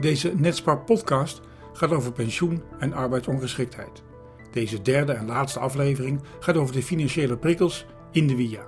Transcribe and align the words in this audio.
Deze 0.00 0.32
Netspar 0.36 0.78
podcast 0.78 1.40
gaat 1.72 1.92
over 1.92 2.12
pensioen 2.12 2.62
en 2.78 2.92
arbeidsongeschiktheid. 2.92 4.02
Deze 4.50 4.82
derde 4.82 5.12
en 5.12 5.26
laatste 5.26 5.58
aflevering 5.58 6.20
gaat 6.40 6.56
over 6.56 6.74
de 6.74 6.82
financiële 6.82 7.36
prikkels 7.36 7.86
in 8.12 8.26
de 8.26 8.36
WIA. 8.36 8.66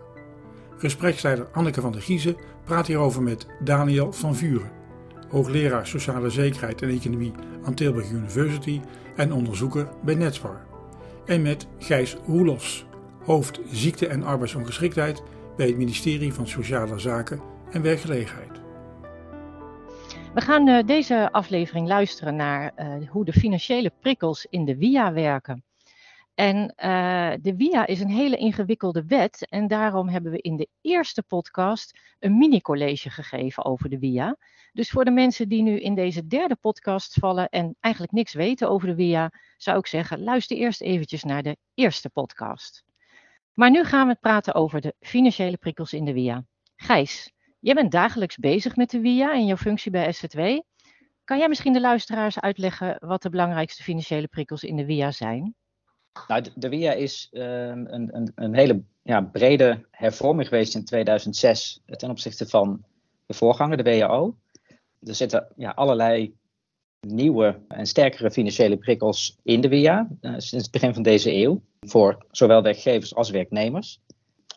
Gespreksleider 0.76 1.48
Anneke 1.52 1.80
van 1.80 1.92
der 1.92 2.02
Giezen 2.02 2.36
praat 2.64 2.86
hierover 2.86 3.22
met 3.22 3.46
Daniel 3.64 4.12
van 4.12 4.36
Vuren, 4.36 4.70
hoogleraar 5.28 5.86
sociale 5.86 6.30
zekerheid 6.30 6.82
en 6.82 6.88
economie 6.88 7.32
aan 7.64 7.74
Tilburg 7.74 8.10
University 8.10 8.80
en 9.16 9.32
onderzoeker 9.32 9.88
bij 10.04 10.14
Netspar. 10.14 10.60
En 11.24 11.42
met 11.42 11.66
Gijs 11.78 12.16
Roelofs, 12.26 12.86
hoofd 13.24 13.60
ziekte 13.70 14.06
en 14.06 14.22
arbeidsongeschiktheid 14.22 15.22
bij 15.56 15.66
het 15.66 15.76
ministerie 15.76 16.32
van 16.32 16.46
Sociale 16.46 16.98
Zaken 16.98 17.40
en 17.70 17.82
Werkgelegenheid. 17.82 18.49
We 20.34 20.40
gaan 20.40 20.68
uh, 20.68 20.82
deze 20.86 21.32
aflevering 21.32 21.88
luisteren 21.88 22.36
naar 22.36 22.72
uh, 22.76 23.08
hoe 23.08 23.24
de 23.24 23.32
financiële 23.32 23.92
prikkels 24.00 24.46
in 24.50 24.64
de 24.64 24.76
WIA 24.76 25.12
werken. 25.12 25.64
En 26.34 26.56
uh, 26.56 27.32
de 27.40 27.56
WIA 27.56 27.86
is 27.86 28.00
een 28.00 28.10
hele 28.10 28.36
ingewikkelde 28.36 29.04
wet 29.06 29.46
en 29.48 29.68
daarom 29.68 30.08
hebben 30.08 30.32
we 30.32 30.40
in 30.40 30.56
de 30.56 30.68
eerste 30.80 31.22
podcast 31.22 31.98
een 32.18 32.38
mini-college 32.38 33.10
gegeven 33.10 33.64
over 33.64 33.88
de 33.88 33.98
WIA. 33.98 34.36
Dus 34.72 34.90
voor 34.90 35.04
de 35.04 35.10
mensen 35.10 35.48
die 35.48 35.62
nu 35.62 35.80
in 35.80 35.94
deze 35.94 36.26
derde 36.26 36.56
podcast 36.56 37.14
vallen 37.14 37.48
en 37.48 37.76
eigenlijk 37.80 38.12
niks 38.12 38.32
weten 38.32 38.70
over 38.70 38.88
de 38.88 38.94
WIA, 38.94 39.32
zou 39.56 39.78
ik 39.78 39.86
zeggen, 39.86 40.22
luister 40.22 40.56
eerst 40.56 40.80
eventjes 40.80 41.24
naar 41.24 41.42
de 41.42 41.56
eerste 41.74 42.10
podcast. 42.10 42.84
Maar 43.52 43.70
nu 43.70 43.84
gaan 43.84 44.08
we 44.08 44.16
praten 44.20 44.54
over 44.54 44.80
de 44.80 44.94
financiële 45.00 45.56
prikkels 45.56 45.92
in 45.92 46.04
de 46.04 46.12
WIA. 46.12 46.44
Gijs, 46.76 47.32
Jij 47.60 47.74
bent 47.74 47.92
dagelijks 47.92 48.36
bezig 48.36 48.76
met 48.76 48.90
de 48.90 49.00
WIA 49.00 49.34
in 49.34 49.46
jouw 49.46 49.56
functie 49.56 49.90
bij 49.90 50.12
SZW. 50.12 50.38
Kan 51.24 51.38
jij 51.38 51.48
misschien 51.48 51.72
de 51.72 51.80
luisteraars 51.80 52.40
uitleggen 52.40 52.96
wat 53.00 53.22
de 53.22 53.30
belangrijkste 53.30 53.82
financiële 53.82 54.28
prikkels 54.28 54.64
in 54.64 54.76
de 54.76 54.86
WIA 54.86 55.10
zijn? 55.10 55.54
Nou, 56.28 56.44
de, 56.54 56.68
WIA 56.68 56.92
is 56.92 57.28
um, 57.32 57.42
een, 57.42 58.16
een, 58.16 58.32
een, 58.34 58.54
hele 58.54 58.82
ja, 59.02 59.20
brede 59.20 59.86
hervorming 59.90 60.48
geweest 60.48 60.74
in 60.74 60.84
2006 60.84 61.80
ten 61.86 62.10
opzichte 62.10 62.46
van 62.46 62.84
de 63.26 63.34
voorganger, 63.34 63.84
de 63.84 63.98
WAO. 63.98 64.36
Er 65.00 65.14
zitten 65.14 65.52
ja, 65.56 65.70
allerlei 65.70 66.34
nieuwe 67.00 67.60
en 67.68 67.86
sterkere 67.86 68.30
financiële 68.30 68.76
prikkels 68.76 69.38
in 69.42 69.60
de 69.60 69.68
WIA 69.68 70.08
uh, 70.20 70.30
sinds 70.30 70.64
het 70.64 70.70
begin 70.70 70.94
van 70.94 71.02
deze 71.02 71.34
eeuw 71.34 71.62
voor 71.80 72.26
zowel 72.30 72.62
werkgevers 72.62 73.14
als 73.14 73.30
werknemers. 73.30 74.00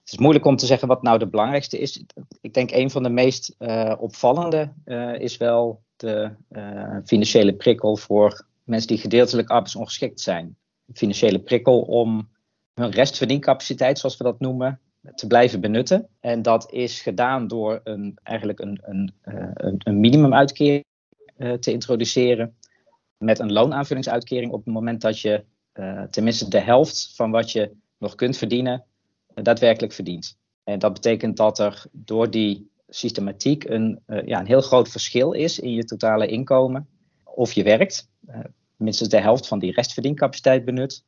Het 0.04 0.12
is 0.14 0.18
moeilijk 0.18 0.46
om 0.46 0.56
te 0.56 0.66
zeggen 0.66 0.88
wat 0.88 1.02
nou 1.02 1.20
de 1.20 1.28
belangrijkste 1.28 1.80
is. 1.80 2.04
Ik 2.42 2.54
denk 2.54 2.72
een 2.72 2.90
van 2.90 3.04
de 3.04 3.10
meest 3.10 3.56
uh, 3.60 3.94
opvallende 4.00 4.74
uh, 4.86 5.20
is 5.20 5.38
wel 5.38 5.84
de 5.96 6.32
uh, 6.52 6.98
financiële 7.06 7.54
prikkel 7.54 7.98
voor 7.98 8.46
mensen 8.64 8.88
die 8.88 8.98
gedeeltelijk 8.98 9.50
arbeidsongeschikt 9.50 10.22
zijn. 10.22 10.58
Een 10.88 10.96
financiële 10.96 11.40
prikkel 11.40 11.82
om 11.82 12.30
hun 12.74 12.92
restverdiencapaciteit, 12.92 14.00
zoals 14.00 14.18
we 14.18 14.24
dat 14.24 14.40
noemen, 14.40 14.80
te 15.16 15.28
blijven 15.28 15.62
benutten. 15.62 16.08
En 16.20 16.42
dat 16.42 16.72
is 16.72 17.02
gedaan 17.02 17.48
door 17.48 17.82
een, 17.84 18.18
eigenlijk 18.24 18.60
een, 18.60 18.80
een, 18.82 19.14
een, 19.54 19.82
een 19.84 20.00
minimumuitkering 20.00 20.86
te 21.60 21.72
introduceren 21.72 22.58
met 23.18 23.40
een 23.40 23.52
loonaanvullingsuitkering 23.52 24.52
op 24.52 24.66
het 24.66 24.74
moment 24.74 25.02
dat 25.02 25.20
je 25.20 25.44
tenminste 26.10 26.50
de 26.50 26.60
helft 26.60 27.12
van 27.16 27.32
wat 27.32 27.52
je 27.52 27.72
nog 27.98 28.16
kunt 28.16 28.38
verdienen 28.38 28.86
daadwerkelijk 29.34 29.94
verdient. 29.94 30.38
En 30.64 30.80
dat 30.80 30.94
betekent 30.94 31.38
dat 31.38 31.60
er 31.60 31.86
door 31.92 32.30
die 32.32 32.72
systematiek 32.88 33.64
een, 33.64 34.02
uh, 34.08 34.26
ja, 34.26 34.40
een 34.40 34.46
heel 34.46 34.62
groot 34.62 34.90
verschil 34.90 35.32
is 35.32 35.60
in 35.60 35.72
je 35.72 35.86
totale 35.86 36.28
inkomen. 36.28 36.88
Of 37.24 37.52
je 37.52 37.64
werkt, 37.64 38.10
uh, 38.30 38.40
minstens 38.76 39.10
de 39.10 39.20
helft 39.20 39.48
van 39.48 39.60
die 39.60 39.72
restverdiencapaciteit 39.72 40.66
benut, 40.66 41.04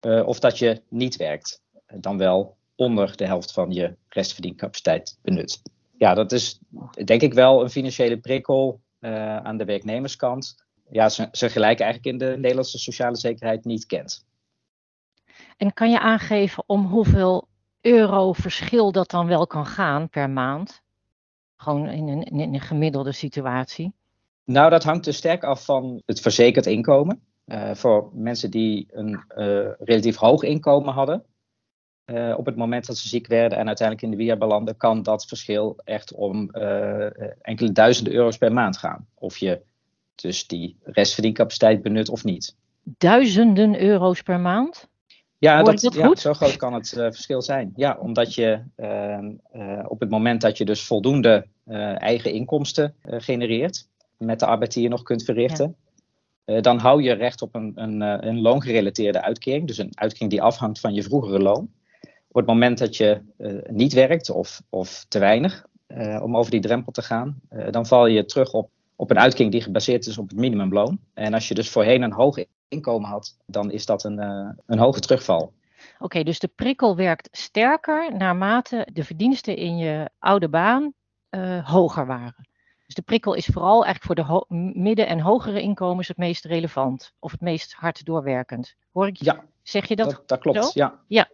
uh, 0.00 0.26
of 0.26 0.38
dat 0.38 0.58
je 0.58 0.82
niet 0.88 1.16
werkt, 1.16 1.62
dan 1.86 2.18
wel 2.18 2.56
onder 2.74 3.16
de 3.16 3.26
helft 3.26 3.52
van 3.52 3.72
je 3.72 3.96
restverdiencapaciteit 4.08 5.18
benut. 5.22 5.62
Ja, 5.96 6.14
dat 6.14 6.32
is 6.32 6.60
denk 7.04 7.22
ik 7.22 7.34
wel 7.34 7.62
een 7.62 7.70
financiële 7.70 8.18
prikkel 8.18 8.80
aan 9.42 9.56
de 9.56 9.64
werknemerskant. 9.64 10.64
Ja, 10.90 11.08
ze, 11.08 11.28
ze 11.32 11.48
gelijk 11.48 11.80
eigenlijk 11.80 12.12
in 12.12 12.28
de 12.28 12.36
Nederlandse 12.36 12.78
sociale 12.78 13.16
zekerheid 13.16 13.64
niet 13.64 13.86
kent. 13.86 14.26
En 15.56 15.72
kan 15.72 15.90
je 15.90 16.00
aangeven 16.00 16.64
om 16.66 16.86
hoeveel 16.86 17.48
euro 17.80 18.32
verschil 18.32 18.92
dat 18.92 19.10
dan 19.10 19.26
wel 19.26 19.46
kan 19.46 19.66
gaan 19.66 20.08
per 20.08 20.30
maand? 20.30 20.82
Gewoon 21.56 21.88
in 21.88 22.08
een, 22.08 22.22
in 22.22 22.54
een 22.54 22.60
gemiddelde 22.60 23.12
situatie. 23.12 23.92
Nou, 24.44 24.70
dat 24.70 24.84
hangt 24.84 25.04
dus 25.04 25.16
sterk 25.16 25.44
af 25.44 25.64
van 25.64 26.02
het 26.06 26.20
verzekerd 26.20 26.66
inkomen. 26.66 27.22
Uh, 27.46 27.74
voor 27.74 28.10
mensen 28.12 28.50
die 28.50 28.86
een 28.90 29.24
uh, 29.36 29.70
relatief 29.78 30.16
hoog 30.16 30.42
inkomen 30.42 30.92
hadden, 30.92 31.24
uh, 32.06 32.34
op 32.38 32.46
het 32.46 32.56
moment 32.56 32.86
dat 32.86 32.96
ze 32.96 33.08
ziek 33.08 33.26
werden 33.26 33.58
en 33.58 33.66
uiteindelijk 33.66 34.06
in 34.06 34.18
de 34.18 34.24
WIA 34.24 34.36
belanden, 34.36 34.76
kan 34.76 35.02
dat 35.02 35.26
verschil 35.26 35.80
echt 35.84 36.14
om 36.14 36.50
enkele 37.40 37.72
duizenden 37.72 38.12
euro's 38.12 38.38
per 38.38 38.52
maand 38.52 38.76
gaan. 38.76 39.06
Of 39.14 39.36
je 39.36 39.62
dus 40.14 40.46
die 40.46 40.76
restverdiencapaciteit 40.82 41.82
benut 41.82 42.08
of 42.08 42.24
niet. 42.24 42.56
Duizenden 42.82 43.82
euro's 43.82 44.22
per 44.22 44.40
maand? 44.40 44.88
Ja, 45.38 45.62
dat, 45.62 45.80
dat 45.80 45.94
ja, 45.94 46.14
zo 46.14 46.32
groot 46.32 46.56
kan 46.56 46.72
het 46.72 46.94
uh, 46.96 47.04
verschil 47.04 47.42
zijn. 47.42 47.72
Ja, 47.76 47.98
omdat 48.00 48.34
je 48.34 48.60
uh, 48.76 49.18
uh, 49.54 49.84
op 49.88 50.00
het 50.00 50.10
moment 50.10 50.40
dat 50.40 50.58
je 50.58 50.64
dus 50.64 50.86
voldoende 50.86 51.46
eigen 51.98 52.32
inkomsten 52.32 52.94
genereert 53.02 53.88
met 54.16 54.40
de 54.40 54.46
arbeid 54.46 54.72
die 54.72 54.82
je 54.82 54.88
nog 54.88 55.02
kunt 55.02 55.24
verrichten, 55.24 55.76
ja. 56.44 56.60
dan 56.60 56.78
hou 56.78 57.02
je 57.02 57.12
recht 57.12 57.42
op 57.42 57.54
een, 57.54 57.72
een, 57.74 58.00
een, 58.00 58.40
loongerelateerde 58.40 59.22
uitkering, 59.22 59.66
dus 59.66 59.78
een 59.78 59.92
uitkering 59.94 60.30
die 60.30 60.42
afhangt 60.42 60.80
van 60.80 60.94
je 60.94 61.02
vroegere 61.02 61.38
loon. 61.38 61.70
Op 62.28 62.34
het 62.34 62.46
moment 62.46 62.78
dat 62.78 62.96
je 62.96 63.20
niet 63.70 63.92
werkt 63.92 64.30
of, 64.30 64.62
of 64.68 65.04
te 65.08 65.18
weinig 65.18 65.66
om 66.22 66.36
over 66.36 66.50
die 66.50 66.60
drempel 66.60 66.92
te 66.92 67.02
gaan, 67.02 67.40
dan 67.70 67.86
val 67.86 68.06
je 68.06 68.24
terug 68.24 68.52
op, 68.52 68.70
op 68.96 69.10
een 69.10 69.18
uitkering 69.18 69.52
die 69.52 69.62
gebaseerd 69.62 70.06
is 70.06 70.18
op 70.18 70.28
het 70.28 70.38
minimumloon. 70.38 70.98
En 71.14 71.34
als 71.34 71.48
je 71.48 71.54
dus 71.54 71.70
voorheen 71.70 72.02
een 72.02 72.12
hoog 72.12 72.38
inkomen 72.68 73.08
had, 73.08 73.36
dan 73.46 73.70
is 73.70 73.86
dat 73.86 74.04
een, 74.04 74.18
uh, 74.18 74.48
een 74.66 74.78
hoge 74.78 75.00
terugval. 75.00 75.40
Oké, 75.42 76.04
okay, 76.04 76.22
dus 76.22 76.38
de 76.38 76.48
prikkel 76.48 76.96
werkt 76.96 77.28
sterker 77.32 78.16
naarmate 78.16 78.88
de 78.92 79.04
verdiensten 79.04 79.56
in 79.56 79.76
je 79.76 80.10
oude 80.18 80.48
baan 80.48 80.92
uh, 81.30 81.68
hoger 81.68 82.06
waren. 82.06 82.48
Dus 82.86 82.94
de 82.94 83.02
prikkel 83.02 83.34
is 83.34 83.46
vooral 83.46 83.84
eigenlijk 83.84 84.04
voor 84.04 84.14
de 84.14 84.54
midden- 84.80 85.06
en 85.06 85.20
hogere 85.20 85.60
inkomens 85.60 86.08
het 86.08 86.16
meest 86.16 86.44
relevant 86.44 87.12
of 87.18 87.30
het 87.30 87.40
meest 87.40 87.72
hard 87.72 88.04
doorwerkend. 88.04 88.74
Hoor 88.92 89.06
ik? 89.06 89.16
Ja. 89.16 89.44
Zeg 89.62 89.88
je 89.88 89.96
dat? 89.96 90.10
Dat, 90.10 90.28
dat 90.28 90.38
klopt, 90.38 90.64
zo? 90.64 90.70
ja. 90.74 90.98
Ja. 91.06 91.28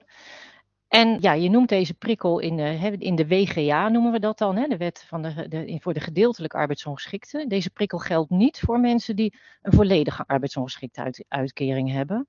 En 0.94 1.18
ja, 1.20 1.32
je 1.32 1.50
noemt 1.50 1.68
deze 1.68 1.94
prikkel 1.94 2.38
in 2.38 2.56
de, 2.56 2.96
in 2.98 3.14
de 3.14 3.26
WGA, 3.26 3.88
noemen 3.88 4.12
we 4.12 4.18
dat 4.18 4.38
dan, 4.38 4.56
hè, 4.56 4.66
de 4.66 4.76
wet 4.76 5.04
van 5.06 5.22
de, 5.22 5.48
de, 5.48 5.78
voor 5.80 5.92
de 5.94 6.00
gedeeltelijk 6.00 6.54
arbeidsongeschikte. 6.54 7.44
Deze 7.48 7.70
prikkel 7.70 7.98
geldt 7.98 8.30
niet 8.30 8.58
voor 8.58 8.80
mensen 8.80 9.16
die 9.16 9.38
een 9.62 9.72
volledige 9.72 10.24
arbeidsongeschikte 10.26 11.24
hebben. 11.86 12.26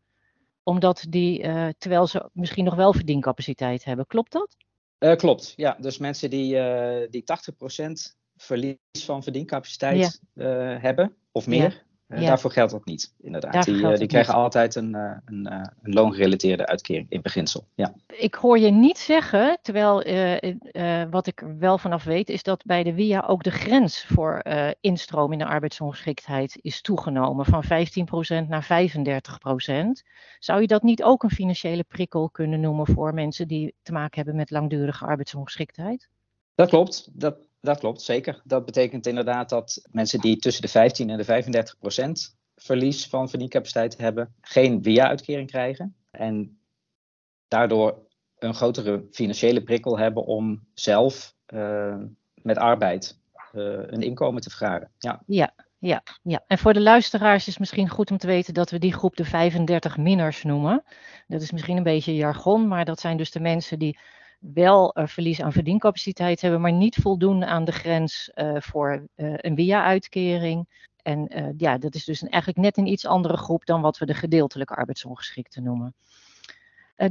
Omdat 0.64 1.06
die, 1.10 1.44
uh, 1.44 1.68
terwijl 1.78 2.08
ze 2.08 2.30
misschien 2.34 2.66
nog 2.66 2.76
wel 2.76 2.94
verdiencapaciteit 2.94 3.84
hebben. 3.84 4.08
Klopt 4.08 4.32
dat? 4.32 4.56
Uh, 5.00 5.16
klopt, 5.16 5.54
ja. 5.56 5.78
Dus 5.80 5.98
mensen 5.98 6.30
die, 6.30 6.56
uh, 6.56 7.08
die 7.10 7.24
80% 7.24 8.16
verlies 8.36 8.78
van 8.94 9.24
verdiencapaciteit 9.24 10.22
ja. 10.34 10.46
hebben, 10.80 11.16
of 11.32 11.48
meer, 11.48 11.72
ja. 11.72 11.95
Uh, 12.08 12.22
ja. 12.22 12.28
Daarvoor 12.28 12.52
geldt 12.52 12.72
dat 12.72 12.86
niet, 12.86 13.14
inderdaad. 13.20 13.66
die, 13.66 13.76
uh, 13.76 13.96
die 13.96 14.08
krijgen 14.08 14.34
niet. 14.34 14.44
altijd 14.44 14.76
een, 14.76 14.96
uh, 14.96 15.12
een, 15.26 15.52
een, 15.82 15.94
loongerelateerde 15.94 16.66
uitkering 16.66 17.06
in 17.10 17.22
beginsel. 17.22 17.68
Ja. 17.76 17.94
Ik 18.08 18.36
hoor 18.36 18.60
je 18.60 18.72
niet 18.72 18.98
zeggen, 18.98 19.58
terwijl 19.62 19.96
wat 21.10 21.28
ik 21.28 21.44
wel 21.60 21.78
vanaf 21.78 22.04
weet, 22.04 22.30
is 22.30 22.44
dat 22.44 22.66
bij 22.66 22.84
de 22.84 22.94
WIA 22.94 23.26
ook 23.28 23.44
de 23.44 23.52
grens 23.52 24.06
voor 24.06 24.42
instroom 24.82 25.32
in 25.32 25.38
de 25.38 25.46
arbeidsongeschiktheid 25.46 26.58
is 26.62 26.82
toegenomen 26.82 27.46
van 27.46 27.64
15% 27.64 28.48
naar 28.48 28.64
35%. 28.64 30.08
Zou 30.40 30.62
je 30.62 30.68
dat 30.68 30.84
niet 30.84 31.04
ook 31.04 31.24
een 31.24 31.30
financiële 31.30 31.84
prikkel 31.84 32.30
kunnen 32.30 32.60
noemen 32.60 32.88
voor 32.88 33.14
mensen 33.14 33.48
die 33.48 33.74
te 33.82 33.92
maken 33.92 34.16
hebben 34.16 34.36
met 34.36 34.52
langdurige 34.52 35.06
arbeidsongeschiktheid? 35.06 36.10
Dat 36.56 36.70
klopt. 36.70 37.10
Dat, 37.14 37.38
dat 37.66 37.80
klopt, 37.80 38.02
zeker. 38.02 38.42
Dat 38.44 38.66
betekent 38.66 39.08
inderdaad 39.08 39.50
dat 39.50 39.88
mensen 39.92 40.20
die 40.20 40.38
tussen 40.38 40.62
de 40.62 40.68
15 40.68 41.10
en 41.10 41.18
de 41.18 41.24
35 41.24 41.78
procent 41.80 42.36
verlies 42.56 43.08
van 43.08 43.30
verdiencapaciteit 43.30 43.98
hebben, 43.98 44.34
geen 44.42 44.82
WIA-uitkering 44.82 45.50
krijgen. 45.50 45.96
En 46.12 46.60
daardoor 47.48 48.00
een 48.40 48.54
grotere 48.54 49.06
financiële 49.12 49.64
prikkel 49.64 49.98
hebben 49.98 50.26
om 50.26 50.68
zelf 50.74 51.36
uh, 51.54 51.96
met 52.42 52.58
arbeid 52.58 53.20
uh, 53.54 53.64
een 53.64 54.02
inkomen 54.02 54.42
te 54.42 54.50
vergaren. 54.50 54.92
Ja. 54.98 55.22
ja. 55.26 55.54
Ja, 55.80 56.04
ja, 56.24 56.44
en 56.48 56.58
voor 56.58 56.74
de 56.74 56.82
luisteraars 56.82 57.42
is 57.42 57.48
het 57.48 57.60
misschien 57.60 57.90
goed 57.90 58.12
om 58.12 58.18
te 58.18 58.28
weten 58.28 58.54
dat 58.54 58.70
we 58.70 58.80
die 58.80 58.94
groep 58.94 59.16
de 59.16 59.26
35 59.26 59.98
minners 59.98 60.44
noemen. 60.44 60.84
Dat 61.28 61.42
is 61.42 61.52
misschien 61.52 61.78
een 61.78 61.84
beetje 61.84 62.16
jargon, 62.16 62.68
maar 62.68 62.86
dat 62.86 63.00
zijn 63.00 63.18
dus 63.18 63.32
de 63.32 63.40
mensen 63.40 63.80
die 63.80 64.00
wel 64.40 64.98
uh, 64.98 65.08
verlies 65.08 65.42
aan 65.42 65.52
verdiencapaciteit 65.52 66.42
hebben, 66.42 66.62
maar 66.62 66.72
niet 66.72 66.96
voldoen 66.96 67.46
aan 67.46 67.66
de 67.66 67.72
grens 67.72 68.32
uh, 68.36 68.56
voor 68.60 69.08
uh, 69.16 69.34
een 69.38 69.56
WIA-uitkering. 69.56 70.84
En 71.02 71.54
ja, 71.58 71.78
dat 71.78 71.96
is 71.96 72.04
dus 72.04 72.22
een, 72.22 72.30
eigenlijk 72.30 72.64
net 72.64 72.78
een 72.78 72.92
iets 72.92 73.06
andere 73.06 73.38
groep 73.38 73.66
dan 73.66 73.82
wat 73.82 73.98
we 73.98 74.06
de 74.06 74.14
gedeeltelijke 74.14 74.76
arbeidsongeschikten 74.76 75.64
noemen. 75.64 75.96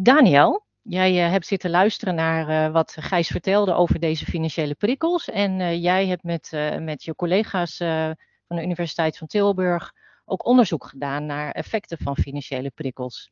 Daniel, 0.03 0.65
jij 0.83 1.15
hebt 1.15 1.47
zitten 1.47 1.71
luisteren 1.71 2.15
naar 2.15 2.73
wat 2.73 2.97
Gijs 3.01 3.29
vertelde 3.29 3.75
over 3.75 4.01
deze 4.01 4.25
financiële 4.25 4.75
prikkels. 4.75 5.29
En 5.31 5.81
jij 5.81 6.07
hebt 6.07 6.23
met, 6.23 6.51
met 6.81 7.05
je 7.05 7.15
collega's 7.15 7.77
van 8.47 8.57
de 8.57 8.63
Universiteit 8.63 9.19
van 9.19 9.27
Tilburg 9.27 9.93
ook 10.25 10.47
onderzoek 10.47 10.85
gedaan 10.85 11.27
naar 11.27 11.51
effecten 11.51 11.99
van 11.99 12.17
financiële 12.17 12.71
prikkels. 12.71 13.31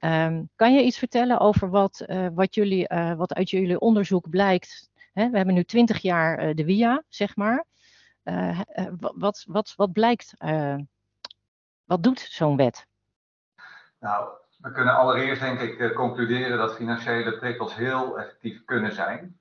Um, 0.00 0.48
kan 0.54 0.74
je 0.74 0.82
iets 0.82 0.98
vertellen 0.98 1.38
over 1.38 1.70
wat, 1.70 2.04
wat, 2.34 2.54
jullie, 2.54 2.86
wat 3.16 3.34
uit 3.34 3.50
jullie 3.50 3.80
onderzoek 3.80 4.30
blijkt? 4.30 4.90
We 5.12 5.20
hebben 5.20 5.54
nu 5.54 5.64
twintig 5.64 5.98
jaar 5.98 6.54
de 6.54 6.64
WIA, 6.64 7.02
zeg 7.08 7.36
maar. 7.36 7.64
Wat, 8.98 9.44
wat, 9.48 9.72
wat 9.76 9.92
blijkt, 9.92 10.32
wat 11.84 12.02
doet 12.02 12.20
zo'n 12.20 12.56
wet? 12.56 12.86
Nou, 13.98 14.28
we 14.58 14.72
kunnen 14.72 14.96
allereerst 14.96 15.40
denk 15.40 15.60
ik 15.60 15.94
concluderen 15.94 16.58
dat 16.58 16.74
financiële 16.74 17.38
prikkels 17.38 17.74
heel 17.74 18.18
effectief 18.18 18.64
kunnen 18.64 18.92
zijn. 18.92 19.40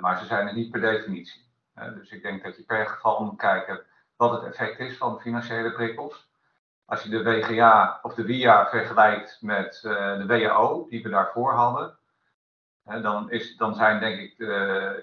Maar 0.00 0.18
ze 0.18 0.24
zijn 0.24 0.46
er 0.46 0.54
niet 0.54 0.70
per 0.70 0.80
definitie. 0.80 1.48
dus 1.74 2.10
ik 2.10 2.22
denk 2.22 2.44
dat 2.44 2.56
je 2.56 2.62
per 2.62 2.86
geval 2.86 3.24
moet 3.24 3.38
kijken 3.38 3.84
wat 4.16 4.32
het 4.32 4.44
effect 4.52 4.78
is 4.78 4.96
van 4.96 5.20
financiële 5.20 5.72
prikkels. 5.72 6.32
Als 6.86 7.02
je 7.02 7.08
de 7.08 7.22
WGA 7.22 7.98
of 8.02 8.14
de 8.14 8.24
WIA 8.24 8.68
vergelijkt 8.68 9.38
met 9.40 9.78
de 9.82 10.24
WAO 10.26 10.86
die 10.88 11.02
we 11.02 11.08
daarvoor 11.08 11.52
hadden, 11.52 11.98
dan, 12.84 13.30
is, 13.30 13.56
dan 13.56 13.74
zijn 13.74 14.00
denk 14.00 14.20
ik 14.20 14.38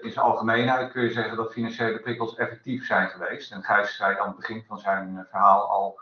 in 0.02 0.12
zijn 0.12 0.24
algemeenheid 0.24 0.92
kun 0.92 1.02
je 1.02 1.10
zeggen 1.10 1.36
dat 1.36 1.52
financiële 1.52 1.98
prikkels 1.98 2.36
effectief 2.36 2.86
zijn 2.86 3.08
geweest. 3.08 3.52
En 3.52 3.62
Gijs 3.62 3.96
zei 3.96 4.18
aan 4.18 4.26
het 4.26 4.36
begin 4.36 4.64
van 4.66 4.78
zijn 4.78 5.16
eh, 5.16 5.24
verhaal 5.30 5.68
al 5.70 6.00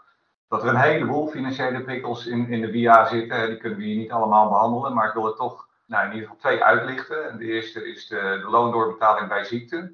dat 0.49 0.63
er 0.63 0.69
een 0.69 0.81
heleboel 0.81 1.29
financiële 1.29 1.83
prikkels 1.83 2.27
in, 2.27 2.49
in 2.49 2.61
de 2.61 2.71
WIA 2.71 3.07
zitten. 3.07 3.47
Die 3.47 3.57
kunnen 3.57 3.79
we 3.79 3.85
hier 3.85 3.97
niet 3.97 4.11
allemaal 4.11 4.49
behandelen, 4.49 4.95
maar 4.95 5.09
ik 5.09 5.15
wil 5.15 5.27
er 5.27 5.37
toch 5.37 5.69
nou, 5.87 6.07
in 6.07 6.13
ieder 6.13 6.29
geval 6.29 6.43
twee 6.43 6.65
uitlichten. 6.65 7.31
En 7.31 7.39
de 7.39 7.45
eerste 7.45 7.89
is 7.89 8.07
de, 8.07 8.47
loondoorbetaling 8.49 9.29
bij 9.29 9.45
ziekte. 9.45 9.93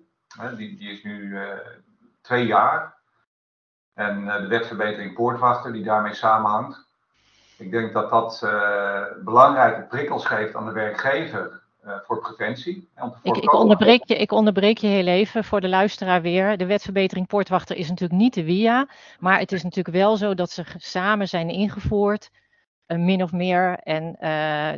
Die, 0.56 0.76
die 0.76 0.90
is 0.90 1.02
nu 1.02 1.18
uh, 1.20 1.48
twee 2.20 2.46
jaar. 2.46 2.95
En 3.96 4.22
uh, 4.22 4.40
de 4.40 4.46
wetverbetering 4.46 5.14
poortwachter 5.14 5.72
die 5.72 5.84
daarmee 5.84 6.14
samenhangt. 6.14 6.84
Ik 7.58 7.70
denk 7.70 7.92
dat 7.92 8.10
dat 8.10 8.40
uh, 8.44 9.02
belangrijke 9.24 9.82
prikkels 9.82 10.24
geeft 10.24 10.54
aan 10.54 10.66
de 10.66 10.72
werkgever 10.72 11.62
uh, 11.84 11.92
voor 12.02 12.18
preventie. 12.18 12.88
Ik, 13.22 13.36
ik, 13.36 13.52
onderbreek 13.52 14.04
je, 14.04 14.16
ik 14.16 14.32
onderbreek 14.32 14.78
je 14.78 14.86
heel 14.86 15.06
even 15.06 15.44
voor 15.44 15.60
de 15.60 15.68
luisteraar 15.68 16.22
weer. 16.22 16.56
De 16.56 16.66
wetverbetering 16.66 17.26
Poortwachter 17.26 17.76
is 17.76 17.88
natuurlijk 17.88 18.20
niet 18.20 18.34
de 18.34 18.44
WIA, 18.44 18.88
maar 19.18 19.38
het 19.38 19.52
is 19.52 19.62
natuurlijk 19.62 19.96
wel 19.96 20.16
zo 20.16 20.34
dat 20.34 20.50
ze 20.50 20.64
samen 20.76 21.28
zijn 21.28 21.48
ingevoerd, 21.48 22.30
uh, 22.86 22.98
min 22.98 23.22
of 23.22 23.32
meer. 23.32 23.78
En 23.78 24.16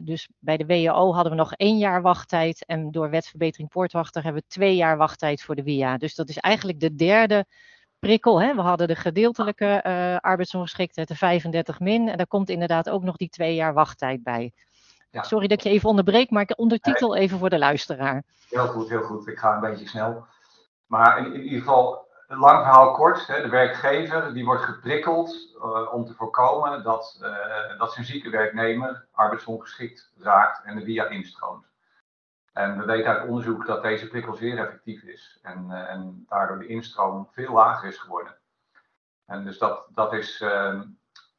dus 0.04 0.28
bij 0.38 0.56
de 0.56 0.66
WAO 0.66 1.12
hadden 1.12 1.32
we 1.32 1.38
nog 1.38 1.52
één 1.52 1.78
jaar 1.78 2.02
wachttijd 2.02 2.64
en 2.66 2.90
door 2.90 3.10
wetverbetering 3.10 3.68
Poortwachter 3.68 4.22
hebben 4.22 4.42
we 4.42 4.48
twee 4.48 4.76
jaar 4.76 4.96
wachttijd 4.96 5.42
voor 5.42 5.54
de 5.54 5.62
WIA. 5.62 5.96
Dus 5.96 6.14
dat 6.14 6.28
is 6.28 6.38
eigenlijk 6.38 6.80
de 6.80 6.94
derde 6.94 7.46
prikkel. 7.98 8.40
Hè? 8.40 8.54
We 8.54 8.60
hadden 8.60 8.88
de 8.88 8.96
gedeeltelijke 8.96 9.82
arbeidsongeschiktheid, 10.20 11.08
de 11.08 11.16
35 11.16 11.80
min, 11.80 12.08
en 12.08 12.16
daar 12.16 12.26
komt 12.26 12.48
inderdaad 12.48 12.90
ook 12.90 13.02
nog 13.02 13.16
die 13.16 13.28
twee 13.28 13.54
jaar 13.54 13.74
wachttijd 13.74 14.22
bij. 14.22 14.52
Ja. 15.10 15.22
Sorry 15.22 15.46
dat 15.46 15.58
ik 15.58 15.64
je 15.64 15.70
even 15.70 15.88
onderbreek, 15.88 16.30
maar 16.30 16.42
ik 16.42 16.58
ondertitel 16.58 17.16
even 17.16 17.38
voor 17.38 17.50
de 17.50 17.58
luisteraar. 17.58 18.22
Heel 18.48 18.66
goed, 18.66 18.88
heel 18.88 19.02
goed. 19.02 19.26
Ik 19.26 19.38
ga 19.38 19.54
een 19.54 19.60
beetje 19.60 19.88
snel. 19.88 20.26
Maar 20.86 21.18
in, 21.18 21.34
in 21.34 21.42
ieder 21.42 21.58
geval, 21.58 22.08
lang 22.28 22.62
verhaal 22.62 22.92
kort. 22.92 23.26
Hè, 23.26 23.42
de 23.42 23.48
werkgever 23.48 24.34
die 24.34 24.44
wordt 24.44 24.62
geprikkeld 24.62 25.36
uh, 25.56 25.92
om 25.94 26.04
te 26.04 26.14
voorkomen 26.14 26.82
dat, 26.82 27.18
uh, 27.22 27.78
dat 27.78 27.92
zijn 27.92 28.06
zieke 28.06 28.30
werknemer 28.30 29.06
arbeidsongeschikt 29.12 30.12
raakt 30.18 30.64
en 30.64 30.76
de 30.76 30.84
via 30.84 31.08
instroomt. 31.08 31.66
En 32.58 32.78
we 32.78 32.84
weten 32.84 33.10
uit 33.10 33.28
onderzoek 33.28 33.66
dat 33.66 33.82
deze 33.82 34.08
prikkel 34.08 34.34
zeer 34.34 34.58
effectief 34.58 35.02
is 35.02 35.38
en, 35.42 35.66
uh, 35.70 35.90
en 35.90 36.24
daardoor 36.28 36.58
de 36.58 36.66
instroom 36.66 37.28
veel 37.32 37.52
lager 37.52 37.88
is 37.88 37.98
geworden. 37.98 38.36
En 39.26 39.44
dus 39.44 39.58
dat, 39.58 39.86
dat 39.94 40.12
is 40.12 40.40
ehm, 40.40 40.82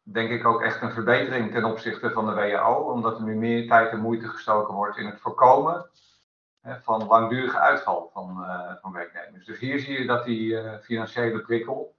denk 0.02 0.30
ik 0.30 0.46
ook 0.46 0.62
echt 0.62 0.82
een 0.82 0.92
verbetering 0.92 1.52
ten 1.52 1.64
opzichte 1.66 2.12
van 2.12 2.26
de 2.26 2.34
WHO, 2.34 2.74
omdat 2.74 3.18
er 3.18 3.24
nu 3.24 3.36
meer 3.36 3.68
tijd 3.68 3.92
en 3.92 4.00
moeite 4.00 4.28
gestoken 4.28 4.74
wordt 4.74 4.98
in 4.98 5.06
het 5.06 5.20
voorkomen 5.20 5.90
hè, 6.62 6.82
van 6.82 7.08
langdurige 7.08 7.60
uitval 7.60 8.10
van, 8.14 8.38
uh, 8.40 8.72
van 8.82 8.92
werknemers. 8.92 9.46
Dus 9.46 9.60
hier 9.60 9.80
zie 9.80 10.00
je 10.00 10.06
dat 10.06 10.26
die 10.26 10.52
uh, 10.52 10.78
financiële 10.78 11.42
prikkel 11.42 11.96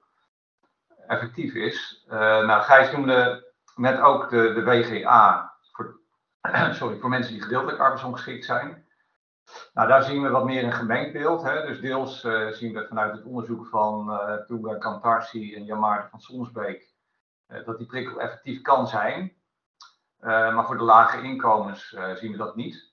effectief 1.06 1.54
is. 1.54 2.04
Nou, 2.08 2.62
Gijs 2.62 2.92
noemde 2.92 3.50
net 3.76 4.00
ook 4.00 4.30
de, 4.30 4.52
de 4.52 4.64
WGA 4.64 5.52
voor, 5.72 6.00
sorry, 6.78 6.98
voor 6.98 7.08
mensen 7.08 7.32
die 7.32 7.42
gedeeltelijk 7.42 7.78
arbeidsongeschikt 7.78 8.44
zijn. 8.44 8.88
Nou, 9.74 9.88
daar 9.88 10.02
zien 10.02 10.22
we 10.22 10.28
wat 10.28 10.44
meer 10.44 10.64
een 10.64 10.72
gemengd 10.72 11.12
beeld. 11.12 11.42
Hè. 11.42 11.66
Dus 11.66 11.80
deels 11.80 12.20
zien 12.50 12.72
we 12.72 12.86
vanuit 12.88 13.12
het 13.12 13.24
onderzoek 13.24 13.66
van 13.66 14.10
uh, 14.10 14.34
Tuga 14.46 14.74
Kantarsi 14.74 15.54
en 15.54 15.64
Jan 15.64 16.08
van 16.10 16.20
Sonsbeek 16.20 16.90
eh, 17.50 17.64
dat 17.64 17.78
die 17.78 17.86
prikkel 17.86 18.20
effectief 18.20 18.62
kan 18.62 18.88
zijn. 18.88 19.32
Eh, 20.18 20.54
maar 20.54 20.66
voor 20.66 20.78
de 20.78 20.84
lage 20.84 21.22
inkomens 21.22 21.92
eh, 21.92 22.14
zien 22.14 22.30
we 22.30 22.36
dat 22.36 22.56
niet. 22.56 22.92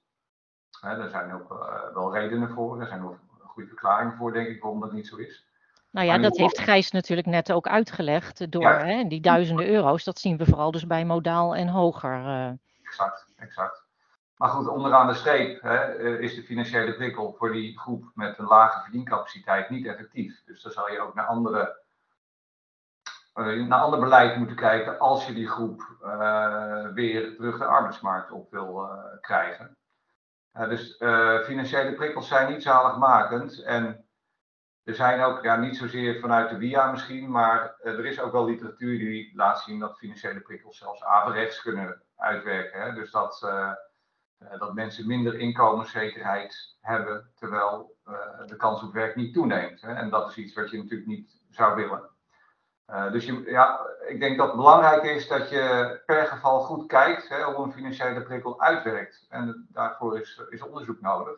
daar 0.81 1.09
zijn 1.09 1.33
ook 1.33 1.50
wel 1.94 2.13
redenen 2.13 2.50
voor. 2.50 2.81
Er 2.81 2.88
zijn 2.88 3.03
ook 3.03 3.18
goede 3.39 3.68
verklaringen 3.68 4.18
voor, 4.18 4.33
denk 4.33 4.48
ik, 4.48 4.62
waarom 4.62 4.80
dat 4.80 4.92
niet 4.92 5.07
zo 5.07 5.15
is. 5.15 5.45
Nou 5.92 6.07
ja, 6.07 6.18
dat 6.18 6.38
heeft 6.38 6.60
Gijs 6.60 6.92
natuurlijk 6.92 7.27
net 7.27 7.51
ook 7.51 7.68
uitgelegd 7.68 8.51
door 8.51 8.62
ja. 8.62 8.86
hè, 8.86 9.03
die 9.03 9.21
duizenden 9.21 9.68
euro's. 9.68 10.03
Dat 10.03 10.19
zien 10.19 10.38
we 10.38 10.45
vooral 10.45 10.71
dus 10.71 10.88
bij 10.88 11.06
modaal 11.06 11.56
en 11.56 11.68
hoger. 11.68 12.57
Exact, 12.83 13.33
exact. 13.36 13.87
Maar 14.38 14.50
goed, 14.50 14.68
onderaan 14.68 15.07
de 15.07 15.13
streep 15.13 15.62
hè, 15.62 15.98
is 16.19 16.36
de 16.36 16.44
financiële 16.44 16.95
prikkel 16.95 17.36
voor 17.38 17.51
die 17.51 17.80
groep 17.80 18.12
met 18.13 18.38
een 18.38 18.45
lage 18.45 18.81
verdiencapaciteit 18.81 19.69
niet 19.69 19.86
effectief. 19.86 20.44
Dus 20.45 20.62
dan 20.62 20.72
zal 20.72 20.92
je 20.92 21.00
ook 21.00 21.13
naar 21.13 21.25
andere 21.25 21.86
uh, 23.36 23.68
naar 23.68 23.80
ander 23.80 24.00
beleid 24.00 24.38
moeten 24.38 24.56
kijken 24.56 25.00
als 25.00 25.28
je 25.28 25.34
die 25.34 25.48
groep 25.48 25.98
uh, 26.04 26.88
weer 26.94 27.36
terug 27.36 27.57
de 27.57 27.66
arbeidsmarkt 27.66 28.31
op 28.31 28.51
wil 28.51 28.89
krijgen. 29.22 29.78
dus 30.51 30.95
financiële 31.45 31.94
prikkels 31.94 32.28
zijn 32.28 32.51
niet 32.51 32.63
zaligmakend. 32.63 33.62
En 33.63 34.06
er 34.84 34.95
zijn 34.95 35.22
ook, 35.22 35.44
ja, 35.44 35.56
niet 35.56 35.77
zozeer 35.77 36.20
vanuit 36.20 36.50
de 36.50 36.58
WIA 36.58 36.91
misschien, 36.91 37.32
maar 37.32 37.75
er 37.82 38.06
is 38.06 38.20
ook 38.20 38.32
wel 38.32 38.46
literatuur 38.46 38.98
die 38.98 39.36
laat 39.36 39.60
zien 39.60 39.79
dat 39.79 39.98
financiële 39.98 40.39
prikkels 40.39 40.77
zelfs 40.77 41.03
averechts 41.03 41.62
kunnen 41.62 42.01
uitwerken. 42.15 42.82
Hè? 42.82 42.94
Dus 42.94 43.12
dat, 43.12 43.41
dat 44.60 44.74
mensen 44.74 45.08
minder 45.08 45.39
inkomenszekerheid 45.39 46.77
hebben, 46.82 47.32
terwijl 47.36 47.96
de 48.46 48.56
kans 48.56 48.84
op 48.84 48.94
werk 48.94 49.15
niet 49.15 49.34
toeneemt. 49.34 49.82
Hè? 49.82 49.94
En 49.94 50.10
dat 50.10 50.29
is 50.29 50.38
iets 50.38 50.53
wat 50.53 50.70
je 50.70 50.77
natuurlijk 50.77 51.08
niet 51.08 51.39
zou 51.50 51.75
willen. 51.75 52.10
Uh, 52.91 53.12
dus 53.12 53.25
ja, 53.46 53.79
ik 54.08 54.20
denk 54.20 54.38
dat 54.38 54.48
het 54.48 54.56
belangrijk 54.56 55.03
is 55.03 55.27
dat 55.27 55.50
je 55.50 56.00
per 56.06 56.25
geval 56.25 56.60
goed 56.60 56.88
kijkt 56.88 57.29
hè, 57.29 57.44
hoe 57.44 57.65
een 57.65 57.74
financiële 57.74 58.22
prikkel 58.22 58.62
uitwerkt. 58.62 59.25
En 59.29 59.67
daarvoor 59.72 60.20
is, 60.20 60.41
is 60.50 60.62
onderzoek 60.62 61.01
nodig. 61.01 61.36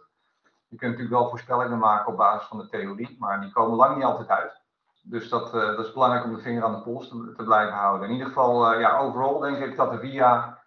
Je 0.67 0.77
kunt 0.77 0.91
natuurlijk 0.91 1.21
wel 1.21 1.29
voorspellingen 1.29 1.77
maken 1.77 2.11
op 2.11 2.17
basis 2.17 2.47
van 2.47 2.57
de 2.57 2.69
theorie, 2.69 3.15
maar 3.19 3.41
die 3.41 3.51
komen 3.51 3.75
lang 3.75 3.95
niet 3.95 4.05
altijd 4.05 4.29
uit. 4.29 4.61
Dus 5.01 5.29
dat, 5.29 5.53
is 5.79 5.93
belangrijk 5.93 6.25
om 6.25 6.35
de 6.35 6.41
vinger 6.41 6.63
aan 6.63 6.75
de 6.75 6.81
pols 6.81 7.07
te, 7.07 7.43
blijven 7.43 7.75
houden. 7.75 8.07
In 8.07 8.13
ieder 8.13 8.27
geval, 8.27 8.79
ja, 8.79 8.97
overal 8.97 9.39
denk 9.39 9.57
ik 9.57 9.75
dat 9.75 9.91
de 9.91 9.99
VIA 9.99 10.58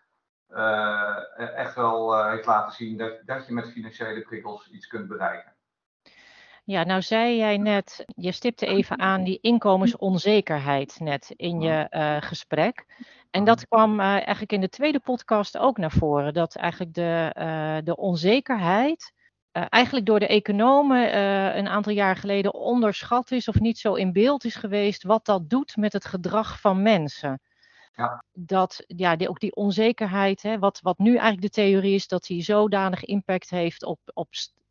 echt 1.57 1.75
wel 1.75 2.27
heeft 2.29 2.47
laten 2.47 2.73
zien 2.73 2.97
dat, 2.97 3.13
dat 3.25 3.47
je 3.47 3.53
met 3.53 3.73
financiële 3.73 4.21
prikkels 4.21 4.71
iets 4.71 4.87
kunt 4.87 5.09
bereiken. 5.09 5.53
Ja, 6.65 6.85
nou 6.85 7.03
zei 7.03 7.37
jij 7.37 7.57
net, 7.57 8.05
je 8.07 8.33
stipte 8.33 8.67
even 8.67 8.99
aan 8.99 9.25
die 9.25 9.39
inkomensonzekerheid 9.41 11.01
net 11.01 11.33
in 11.37 11.61
je 11.61 11.87
uh, 11.91 12.17
gesprek. 12.21 12.87
En 13.31 13.45
dat 13.45 13.69
kwam 13.69 14.01
uh, 14.01 14.07
eigenlijk 14.07 14.53
in 14.53 14.61
de 14.61 14.69
tweede 14.69 15.01
podcast 15.01 15.59
ook 15.59 15.79
naar 15.79 15.91
voren. 15.91 16.35
Dat 16.35 16.57
eigenlijk 16.57 16.95
de, 16.95 17.35
uh, 17.39 17.77
de 17.85 17.97
onzekerheid 17.97 19.13
eigenlijk 19.53 20.07
door 20.07 20.19
de 20.19 20.27
economen 20.27 21.19
een 21.59 21.69
aantal 21.69 21.93
jaar 21.93 22.17
geleden 22.17 22.55
onderschat 22.55 23.31
is 23.31 23.49
of 23.49 23.61
niet 23.61 23.79
zo 23.79 23.95
in 23.95 24.13
beeld 24.13 24.45
is 24.45 24.55
geweest 24.55 25.03
wat 25.03 25.25
dat 25.25 25.51
doet 25.51 25.77
met 25.77 25.93
het 25.93 26.05
gedrag 26.05 26.61
van 26.61 26.83
mensen. 26.83 27.41
Ja. 27.95 28.25
Dat 28.33 28.85
ja, 28.87 29.17
die, 29.17 29.29
ook 29.29 29.41
die 29.41 29.55
onzekerheid, 29.55 30.43
hè, 30.43 30.59
wat, 30.59 30.81
wat 30.83 30.99
nu 30.99 31.11
eigenlijk 31.11 31.43
de 31.43 31.63
theorie 31.63 31.95
is, 31.95 32.09
dat 32.09 32.25
die 32.25 32.43
zodanig 32.43 33.05
impact 33.05 33.51
heeft 33.51 33.85
op, 33.85 33.99
op 34.13 34.29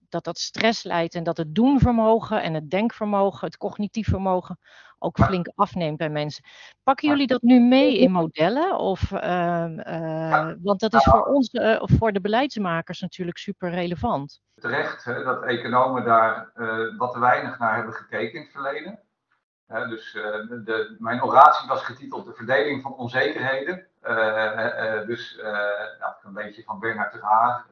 dat 0.09 0.23
dat 0.23 0.39
stress 0.39 0.83
leidt 0.83 1.15
en 1.15 1.23
dat 1.23 1.37
het 1.37 1.55
doenvermogen 1.55 2.41
en 2.41 2.53
het 2.53 2.69
denkvermogen, 2.69 3.47
het 3.47 3.57
cognitief 3.57 4.07
vermogen 4.07 4.59
ook 5.03 5.19
flink 5.19 5.51
afneemt 5.55 5.97
bij 5.97 6.09
mensen. 6.09 6.43
Pakken 6.83 7.09
jullie 7.09 7.27
dat 7.27 7.41
nu 7.41 7.59
mee 7.59 7.97
in 7.97 8.11
modellen? 8.11 8.77
Of, 8.77 9.11
uh, 9.11 9.65
uh, 9.77 10.51
want 10.61 10.79
dat 10.79 10.93
is 10.93 11.03
voor 11.03 11.23
ons, 11.23 11.53
uh, 11.53 11.81
voor 11.81 12.11
de 12.11 12.21
beleidsmakers 12.21 12.99
natuurlijk 12.99 13.37
super 13.37 13.69
relevant. 13.69 14.41
Terecht 14.55 15.03
hè, 15.03 15.23
dat 15.23 15.43
economen 15.43 16.03
daar 16.03 16.51
wat 16.97 17.13
te 17.13 17.19
weinig 17.19 17.59
naar 17.59 17.75
hebben 17.75 17.93
gekeken 17.93 18.33
in 18.33 18.41
het 18.41 18.51
verleden. 18.51 18.99
Dus 19.71 20.11
de, 20.11 20.95
mijn 20.99 21.23
oratie 21.23 21.67
was 21.67 21.83
getiteld 21.83 22.25
De 22.25 22.33
verdeling 22.33 22.81
van 22.81 22.95
onzekerheden. 22.95 23.87
dus 25.05 25.39
nou, 25.99 26.13
een 26.23 26.33
beetje 26.33 26.63
van 26.63 26.79
Bernard 26.79 27.13
de 27.13 27.19
Haar. 27.21 27.65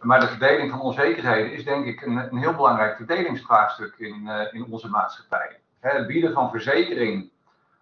maar 0.00 0.20
de 0.20 0.26
verdeling 0.26 0.70
van 0.70 0.80
onzekerheden 0.80 1.52
is 1.52 1.64
denk 1.64 1.86
ik 1.86 2.02
een, 2.02 2.16
een 2.16 2.38
heel 2.38 2.54
belangrijk 2.54 2.96
verdelingsvraagstuk 2.96 3.94
in, 3.98 4.28
in 4.50 4.66
onze 4.70 4.88
maatschappij. 4.88 5.60
het 5.80 6.06
bieden 6.06 6.32
van 6.32 6.50
verzekering 6.50 7.30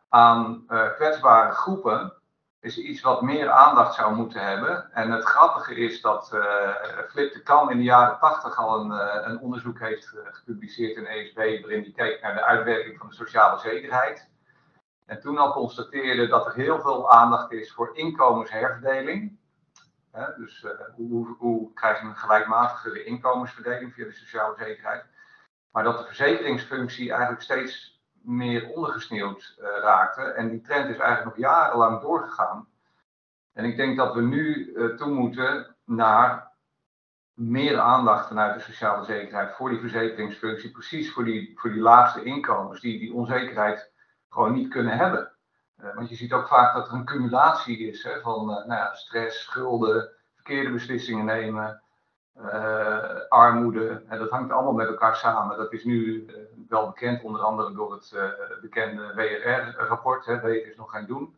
aan 0.08 0.64
kwetsbare 0.96 1.52
groepen 1.52 2.19
is 2.60 2.78
iets 2.78 3.00
wat 3.00 3.22
meer 3.22 3.50
aandacht 3.50 3.94
zou 3.94 4.14
moeten 4.14 4.46
hebben. 4.46 4.92
En 4.92 5.10
het 5.10 5.24
grappige 5.24 5.74
is 5.74 6.00
dat 6.00 6.30
uh, 6.34 6.74
Flip 7.08 7.32
de 7.32 7.42
Kam 7.42 7.70
in 7.70 7.76
de 7.76 7.82
jaren 7.82 8.18
80 8.18 8.58
al 8.58 8.80
een, 8.80 8.90
uh, 8.90 9.28
een 9.28 9.40
onderzoek 9.40 9.78
heeft 9.78 10.12
uh, 10.14 10.20
gepubliceerd 10.30 10.96
in 10.96 11.06
ESB, 11.06 11.36
waarin 11.36 11.82
hij 11.82 11.92
keek 11.96 12.22
naar 12.22 12.34
de 12.34 12.44
uitwerking 12.44 12.98
van 12.98 13.08
de 13.08 13.14
sociale 13.14 13.58
zekerheid. 13.58 14.28
En 15.06 15.20
toen 15.20 15.38
al 15.38 15.52
constateerde 15.52 16.26
dat 16.26 16.46
er 16.46 16.54
heel 16.54 16.80
veel 16.80 17.10
aandacht 17.10 17.52
is 17.52 17.72
voor 17.72 17.90
inkomensherverdeling. 17.96 19.38
dus 20.36 20.66
hoe, 20.94 21.36
hoe 21.38 21.72
krijg 21.72 22.00
je 22.00 22.06
een 22.06 22.16
gelijkmatigere 22.16 23.04
inkomensverdeling 23.04 23.94
via 23.94 24.04
de 24.04 24.12
sociale 24.12 24.54
zekerheid? 24.58 25.04
Maar 25.70 25.84
dat 25.84 25.98
de 25.98 26.04
verzekeringsfunctie 26.04 27.10
eigenlijk 27.10 27.42
steeds 27.42 27.99
meer 28.22 28.68
ondergesneeuwd 28.68 29.56
uh, 29.58 29.66
raakte. 29.80 30.22
En 30.22 30.50
die 30.50 30.60
trend 30.60 30.88
is 30.88 30.98
eigenlijk 30.98 31.24
nog 31.24 31.46
jarenlang 31.50 32.00
doorgegaan. 32.00 32.68
En 33.52 33.64
ik 33.64 33.76
denk 33.76 33.96
dat 33.96 34.14
we 34.14 34.20
nu 34.20 34.72
uh, 34.72 34.96
toe 34.96 35.10
moeten 35.10 35.76
naar 35.84 36.50
meer 37.34 37.78
aandacht 37.78 38.26
vanuit 38.26 38.54
de 38.54 38.60
sociale 38.60 39.04
zekerheid 39.04 39.54
voor 39.54 39.70
die 39.70 39.80
verzekeringsfunctie, 39.80 40.70
precies 40.70 41.12
voor 41.12 41.24
die, 41.24 41.52
voor 41.56 41.70
die 41.70 41.80
laagste 41.80 42.22
inkomens, 42.22 42.80
die 42.80 42.98
die 42.98 43.14
onzekerheid 43.14 43.92
gewoon 44.28 44.52
niet 44.52 44.68
kunnen 44.68 44.96
hebben. 44.96 45.32
Uh, 45.82 45.94
want 45.94 46.08
je 46.08 46.14
ziet 46.14 46.32
ook 46.32 46.48
vaak 46.48 46.74
dat 46.74 46.88
er 46.88 46.94
een 46.94 47.04
cumulatie 47.04 47.78
is 47.88 48.02
hè, 48.02 48.20
van 48.20 48.46
nou 48.46 48.66
ja, 48.66 48.94
stress, 48.94 49.42
schulden, 49.42 50.10
verkeerde 50.34 50.70
beslissingen 50.70 51.24
nemen, 51.24 51.82
armoede. 53.28 54.02
En 54.08 54.18
dat 54.18 54.30
hangt 54.30 54.52
allemaal 54.52 54.72
met 54.72 54.88
elkaar 54.88 55.16
samen. 55.16 55.56
Dat 55.56 55.72
is 55.72 55.84
nu 55.84 56.26
wel 56.70 56.86
bekend, 56.86 57.22
onder 57.22 57.40
andere 57.40 57.74
door 57.74 57.92
het 57.92 58.12
uh, 58.14 58.22
bekende 58.60 59.14
WRR-rapport. 59.14 60.26
Weten 60.26 60.70
is 60.70 60.76
nog 60.76 60.90
geen 60.90 61.06
doen. 61.06 61.36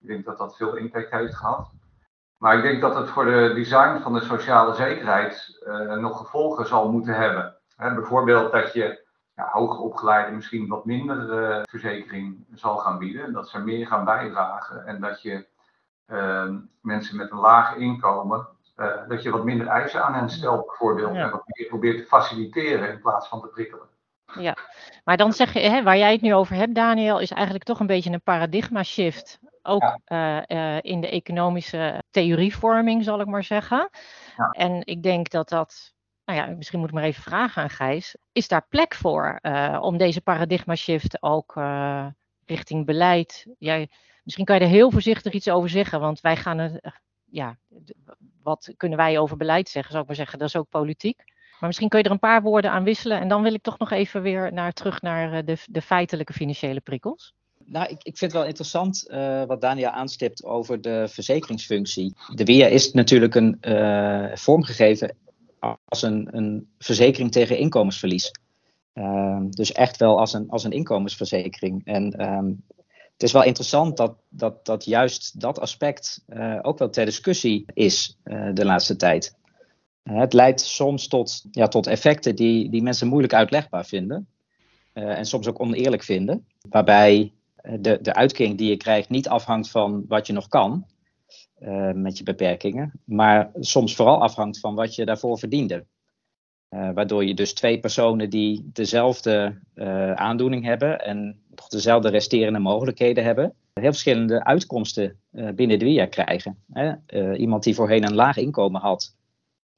Ik 0.00 0.08
denk 0.08 0.24
dat 0.24 0.38
dat 0.38 0.56
veel 0.56 0.76
impact 0.76 1.10
heeft 1.10 1.34
gehad. 1.34 1.70
Maar 2.36 2.56
ik 2.56 2.62
denk 2.62 2.80
dat 2.80 2.94
het 2.94 3.08
voor 3.08 3.24
de 3.24 3.52
design 3.54 4.00
van 4.02 4.12
de 4.12 4.20
sociale 4.20 4.74
zekerheid 4.74 5.62
nog 5.98 6.18
gevolgen 6.18 6.66
zal 6.66 6.90
moeten 6.90 7.14
hebben. 7.14 7.56
Hè, 7.76 7.94
bijvoorbeeld 7.94 8.52
dat 8.52 8.72
je 8.72 9.04
ja, 9.34 9.48
hoger 9.52 9.78
opgeleiden 9.78 10.34
misschien 10.34 10.68
wat 10.68 10.84
minder 10.84 11.64
verzekering 11.68 12.46
zal 12.54 12.76
gaan 12.76 12.98
bieden. 12.98 13.32
Dat 13.32 13.48
ze 13.48 13.58
meer 13.58 13.86
gaan 13.86 14.04
bijdragen. 14.04 14.86
En 14.86 15.00
dat 15.00 15.22
je 15.22 15.46
mensen 16.80 17.16
met 17.16 17.30
een 17.30 17.38
laag 17.38 17.76
inkomen 17.76 18.48
dat 19.08 19.22
je 19.22 19.30
wat 19.30 19.44
minder 19.44 19.66
eisen 19.66 20.04
aan 20.04 20.14
hen 20.14 20.30
stelt, 20.30 20.66
bijvoorbeeld. 20.66 21.14
En 21.14 21.30
wat 21.30 21.42
meer 21.46 21.66
probeert 21.66 21.98
te 21.98 22.06
faciliteren 22.06 22.90
in 22.90 23.00
plaats 23.00 23.28
van 23.28 23.40
te 23.40 23.46
prikkelen. 23.46 23.88
Ja, 24.38 24.56
maar 25.04 25.16
dan 25.16 25.32
zeg 25.32 25.52
je, 25.52 25.60
hè, 25.60 25.82
waar 25.82 25.98
jij 25.98 26.12
het 26.12 26.20
nu 26.20 26.34
over 26.34 26.56
hebt, 26.56 26.74
Daniel, 26.74 27.18
is 27.18 27.30
eigenlijk 27.30 27.64
toch 27.64 27.80
een 27.80 27.86
beetje 27.86 28.10
een 28.10 28.22
paradigma 28.22 28.82
shift. 28.82 29.38
Ook 29.62 29.98
ja. 30.04 30.46
uh, 30.48 30.58
uh, 30.58 30.78
in 30.80 31.00
de 31.00 31.08
economische 31.08 32.02
theorievorming, 32.10 33.04
zal 33.04 33.20
ik 33.20 33.26
maar 33.26 33.44
zeggen. 33.44 33.90
Ja. 34.36 34.50
En 34.50 34.86
ik 34.86 35.02
denk 35.02 35.30
dat 35.30 35.48
dat, 35.48 35.94
nou 36.24 36.38
ja, 36.38 36.46
misschien 36.46 36.78
moet 36.78 36.88
ik 36.88 36.94
maar 36.94 37.04
even 37.04 37.22
vragen 37.22 37.62
aan 37.62 37.70
Gijs. 37.70 38.16
Is 38.32 38.48
daar 38.48 38.66
plek 38.68 38.94
voor 38.94 39.40
om 39.80 39.96
deze 39.96 40.20
paradigma 40.20 40.74
shift 40.74 41.22
ook 41.22 41.60
richting 42.44 42.86
beleid? 42.86 43.46
Jij, 43.58 43.90
misschien 44.22 44.44
kan 44.44 44.56
je 44.56 44.62
er 44.62 44.68
heel 44.68 44.90
voorzichtig 44.90 45.32
iets 45.32 45.50
over 45.50 45.68
zeggen, 45.68 46.00
want 46.00 46.20
wij 46.20 46.36
gaan 46.36 46.58
het 46.58 46.80
ja, 47.30 47.58
wat 48.42 48.72
kunnen 48.76 48.98
wij 48.98 49.18
over 49.18 49.36
beleid 49.36 49.68
zeggen, 49.68 49.90
zou 49.90 50.02
ik 50.02 50.08
maar 50.08 50.18
zeggen. 50.18 50.38
Dat 50.38 50.48
is 50.48 50.56
ook 50.56 50.68
politiek. 50.68 51.24
Maar 51.60 51.68
misschien 51.68 51.88
kun 51.88 51.98
je 51.98 52.04
er 52.04 52.10
een 52.10 52.18
paar 52.18 52.42
woorden 52.42 52.70
aan 52.70 52.84
wisselen. 52.84 53.20
En 53.20 53.28
dan 53.28 53.42
wil 53.42 53.54
ik 53.54 53.62
toch 53.62 53.78
nog 53.78 53.90
even 53.90 54.22
weer 54.22 54.52
naar, 54.52 54.72
terug 54.72 55.00
naar 55.00 55.32
eh, 55.32 55.42
de, 55.44 55.56
de 55.70 55.82
feitelijke 55.82 56.32
financiële 56.32 56.80
prikkels. 56.80 57.34
Nou, 57.64 57.84
ik, 57.84 58.02
ik 58.02 58.18
vind 58.18 58.32
het 58.32 58.40
wel 58.40 58.44
interessant 58.44 59.06
uh, 59.08 59.44
wat 59.44 59.60
Daniel 59.60 59.90
aanstipt 59.90 60.44
over 60.44 60.80
de 60.80 61.08
verzekeringsfunctie. 61.08 62.14
De 62.34 62.44
WIA 62.44 62.66
is 62.66 62.92
natuurlijk 62.92 63.34
een, 63.34 63.58
uh, 63.60 64.34
vormgegeven 64.34 65.16
als 65.84 66.02
een, 66.02 66.28
een 66.30 66.68
verzekering 66.78 67.32
tegen 67.32 67.58
inkomensverlies. 67.58 68.30
Uh, 68.94 69.40
dus 69.50 69.72
echt 69.72 69.96
wel 69.96 70.18
als 70.18 70.32
een, 70.32 70.48
als 70.48 70.64
een 70.64 70.72
inkomensverzekering. 70.72 71.84
En 71.84 72.32
um, 72.32 72.62
het 73.12 73.22
is 73.22 73.32
wel 73.32 73.42
interessant 73.42 73.96
dat, 73.96 74.14
dat, 74.28 74.66
dat 74.66 74.84
juist 74.84 75.40
dat 75.40 75.60
aspect 75.60 76.24
ook 76.62 76.78
wel 76.78 76.90
ter 76.90 77.04
discussie 77.04 77.64
is 77.74 78.18
de 78.52 78.64
laatste 78.64 78.96
tijd. 78.96 79.38
Uh, 80.10 80.18
het 80.18 80.32
leidt 80.32 80.60
soms 80.60 81.08
tot, 81.08 81.44
ja, 81.50 81.68
tot 81.68 81.86
effecten 81.86 82.36
die, 82.36 82.70
die 82.70 82.82
mensen 82.82 83.08
moeilijk 83.08 83.34
uitlegbaar 83.34 83.84
vinden. 83.84 84.28
en 84.92 85.24
soms 85.24 85.48
ook 85.48 85.60
oneerlijk 85.60 86.02
vinden. 86.02 86.46
Waarbij 86.68 87.32
de, 87.80 87.98
de 88.02 88.14
uitkering 88.14 88.58
die 88.58 88.68
je 88.68 88.76
krijgt 88.76 89.08
niet 89.08 89.28
afhangt 89.28 89.70
van 89.70 90.04
wat 90.08 90.26
je 90.26 90.32
nog 90.32 90.48
kan 90.48 90.86
met 91.94 92.18
je 92.18 92.24
beperkingen. 92.24 92.92
Maar 93.04 93.50
soms 93.54 93.94
vooral 93.94 94.22
afhangt 94.22 94.60
van 94.60 94.74
wat 94.74 94.94
je 94.94 95.04
daarvoor 95.04 95.38
verdiende. 95.38 95.84
Waardoor 96.68 97.24
je 97.24 97.34
dus 97.34 97.52
twee 97.52 97.80
personen 97.80 98.30
die 98.30 98.70
dezelfde 98.72 99.58
aandoening 100.14 100.64
hebben 100.64 101.00
en 101.00 101.42
toch 101.54 101.68
dezelfde 101.68 102.08
resterende 102.08 102.58
mogelijkheden 102.58 103.24
hebben, 103.24 103.54
heel 103.72 103.90
verschillende 103.90 104.44
uitkomsten 104.44 105.16
binnen 105.30 105.78
de 105.78 105.84
WIA 105.84 106.06
krijgen. 106.06 106.58
Iemand 107.36 107.62
die 107.62 107.74
voorheen 107.74 108.04
een 108.04 108.14
laag 108.14 108.36
inkomen 108.36 108.80
had, 108.80 109.14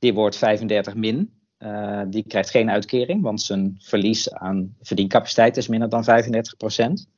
die 0.03 0.15
wordt 0.15 0.37
35 0.37 0.95
min. 0.95 1.33
die 2.09 2.25
krijgt 2.27 2.51
geen 2.51 2.71
uitkering, 2.71 3.23
want 3.23 3.43
zijn 3.43 3.77
verlies 3.79 4.33
aan 4.33 4.77
verdiencapaciteit 4.81 5.57
is 5.57 5.69
minder 5.69 5.89
dan 5.89 6.05
35% 6.05 7.11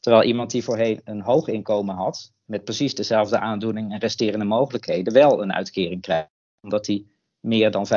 Terwijl 0.00 0.24
iemand 0.24 0.50
die 0.50 0.64
voorheen 0.64 1.00
een 1.04 1.20
hoog 1.20 1.48
inkomen 1.48 1.94
had, 1.94 2.32
met 2.44 2.64
precies 2.64 2.94
dezelfde 2.94 3.38
aandoening 3.38 3.92
en 3.92 3.98
resterende 3.98 4.44
mogelijkheden, 4.44 5.12
wel 5.12 5.42
een 5.42 5.52
uitkering 5.52 6.02
krijgt. 6.02 6.28
Omdat 6.60 6.86
hij 6.86 7.04
meer 7.40 7.70
dan 7.70 7.86
35% 7.86 7.90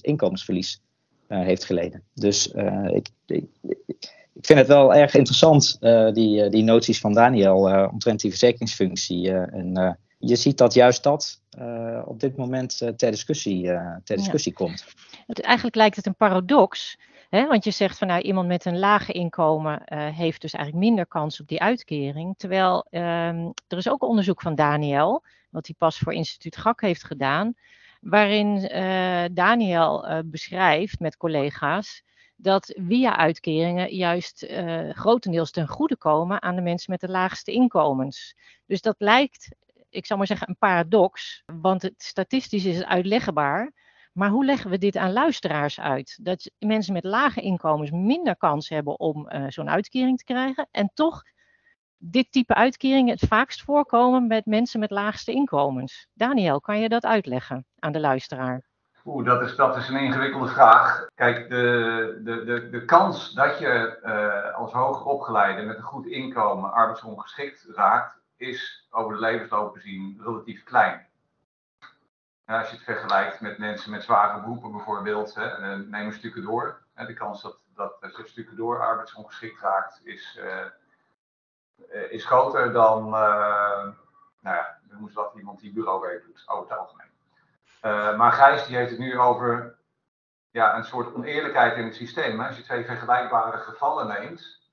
inkomensverlies 0.00 0.82
uh, 1.28 1.40
heeft 1.40 1.64
geleden. 1.64 2.02
Dus 2.14 2.52
uh, 2.52 2.88
ik, 2.92 3.08
ik, 3.26 3.46
vind 4.40 4.58
het 4.58 4.68
wel 4.68 4.94
erg 4.94 5.14
interessant, 5.14 5.78
die, 6.14 6.48
die 6.48 6.62
noties 6.62 7.00
van 7.00 7.12
Daniel 7.12 7.88
omtrent 7.92 8.20
die 8.20 8.30
verzekeringsfunctie. 8.30 9.30
en 9.30 9.98
je 10.18 10.36
ziet 10.36 10.58
dat 10.58 10.74
juist 10.74 11.02
dat 11.02 11.40
op 12.04 12.20
dit 12.20 12.36
moment 12.36 12.78
ter 12.78 13.10
discussie, 13.10 13.62
ter 14.04 14.16
discussie 14.16 14.54
ja. 14.56 14.64
komt. 14.64 14.84
Het, 15.26 15.40
eigenlijk 15.40 15.76
lijkt 15.76 15.96
het 15.96 16.06
een 16.06 16.14
paradox. 16.14 16.98
Hè? 17.30 17.46
Want 17.46 17.64
je 17.64 17.70
zegt 17.70 17.98
van 17.98 18.06
nou, 18.06 18.20
iemand 18.20 18.48
met 18.48 18.64
een 18.64 18.78
lage 18.78 19.12
inkomen 19.12 19.82
heeft 19.94 20.40
dus 20.40 20.52
eigenlijk 20.52 20.84
minder 20.84 21.06
kans 21.06 21.40
op 21.40 21.48
die 21.48 21.60
uitkering. 21.60 22.34
Terwijl 22.36 22.86
ehm, 22.90 23.50
er 23.68 23.78
is 23.78 23.88
ook 23.88 24.02
onderzoek 24.02 24.42
van 24.42 24.54
Daniel, 24.54 25.24
wat 25.50 25.66
hij 25.66 25.74
pas 25.78 25.98
voor 25.98 26.12
instituut 26.12 26.56
GAK 26.56 26.80
heeft 26.80 27.04
gedaan 27.04 27.54
waarin 28.00 28.70
Daniel 29.34 30.22
beschrijft 30.24 31.00
met 31.00 31.16
collega's 31.16 32.02
dat 32.36 32.74
via-uitkeringen 32.88 33.94
juist 33.94 34.42
uh, 34.42 34.90
grotendeels 34.90 35.50
ten 35.50 35.68
goede 35.68 35.96
komen 35.96 36.42
aan 36.42 36.56
de 36.56 36.62
mensen 36.62 36.90
met 36.90 37.00
de 37.00 37.08
laagste 37.08 37.52
inkomens. 37.52 38.36
Dus 38.66 38.80
dat 38.80 38.94
lijkt, 38.98 39.48
ik 39.94 40.06
zou 40.06 40.18
maar 40.18 40.28
zeggen, 40.28 40.48
een 40.48 40.58
paradox, 40.58 41.42
want 41.46 41.82
het, 41.82 41.94
statistisch 41.96 42.64
is 42.64 42.76
het 42.76 42.86
uitlegbaar. 42.86 43.72
Maar 44.12 44.30
hoe 44.30 44.44
leggen 44.44 44.70
we 44.70 44.78
dit 44.78 44.96
aan 44.96 45.12
luisteraars 45.12 45.80
uit? 45.80 46.18
Dat 46.22 46.50
mensen 46.58 46.92
met 46.92 47.04
lage 47.04 47.40
inkomens 47.40 47.90
minder 47.90 48.36
kans 48.36 48.68
hebben 48.68 48.98
om 48.98 49.28
zo'n 49.48 49.70
uitkering 49.70 50.18
te 50.18 50.24
krijgen 50.24 50.68
en 50.70 50.90
toch 50.94 51.22
dit 51.96 52.32
type 52.32 52.54
uitkeringen 52.54 53.12
het 53.14 53.28
vaakst 53.28 53.62
voorkomen 53.62 54.26
met 54.26 54.46
mensen 54.46 54.80
met 54.80 54.90
laagste 54.90 55.32
inkomens. 55.32 56.06
Daniel, 56.12 56.60
kan 56.60 56.80
je 56.80 56.88
dat 56.88 57.04
uitleggen 57.04 57.66
aan 57.78 57.92
de 57.92 58.00
luisteraar? 58.00 58.64
Oeh, 59.04 59.26
dat 59.26 59.42
is, 59.42 59.56
dat 59.56 59.76
is 59.76 59.88
een 59.88 60.00
ingewikkelde 60.00 60.48
vraag. 60.48 61.06
Kijk, 61.14 61.48
de, 61.48 62.20
de, 62.24 62.44
de, 62.44 62.70
de 62.70 62.84
kans 62.84 63.32
dat 63.32 63.58
je 63.58 63.98
uh, 64.04 64.58
als 64.58 64.72
hoger 64.72 65.06
opgeleide 65.06 65.62
met 65.62 65.76
een 65.76 65.82
goed 65.82 66.06
inkomen 66.06 66.72
arbeidsongeschikt 66.72 67.66
raakt, 67.74 68.22
is 68.48 68.86
over 68.90 69.14
de 69.14 69.20
levensloop 69.20 69.74
gezien 69.74 70.20
relatief 70.22 70.64
klein. 70.64 71.06
Als 72.46 72.70
je 72.70 72.76
het 72.76 72.84
vergelijkt 72.84 73.40
met 73.40 73.58
mensen 73.58 73.90
met 73.90 74.02
zware 74.02 74.40
beroepen 74.40 74.72
bijvoorbeeld, 74.72 75.34
hè, 75.34 75.78
neem 75.78 76.06
een 76.06 76.12
stukje 76.12 76.40
door. 76.40 76.82
Hè, 76.94 77.06
de 77.06 77.14
kans 77.14 77.42
dat, 77.42 77.58
dat 77.74 77.96
een 78.00 78.28
stukje 78.28 78.54
door 78.54 78.80
arbeidsongeschikt 78.80 79.60
raakt 79.60 80.00
is, 80.04 80.38
uh, 80.40 80.66
uh, 81.92 82.12
is 82.12 82.24
groter 82.24 82.72
dan, 82.72 83.06
uh, 83.06 83.12
nou 84.40 84.56
ja, 84.56 84.78
wat, 85.14 85.34
iemand 85.34 85.60
die 85.60 85.72
bureauwerk 85.72 86.24
doet, 86.24 86.44
over 86.46 86.70
het 86.70 86.78
algemeen. 86.78 87.12
Maar 88.16 88.32
Gijs 88.32 88.66
die 88.66 88.76
heeft 88.76 88.90
het 88.90 88.98
nu 88.98 89.18
over 89.18 89.76
ja, 90.50 90.76
een 90.76 90.84
soort 90.84 91.14
oneerlijkheid 91.14 91.76
in 91.76 91.84
het 91.84 91.94
systeem. 91.94 92.40
Als 92.40 92.56
je 92.56 92.62
twee 92.62 92.84
vergelijkbare 92.84 93.58
gevallen 93.58 94.06
neemt, 94.06 94.63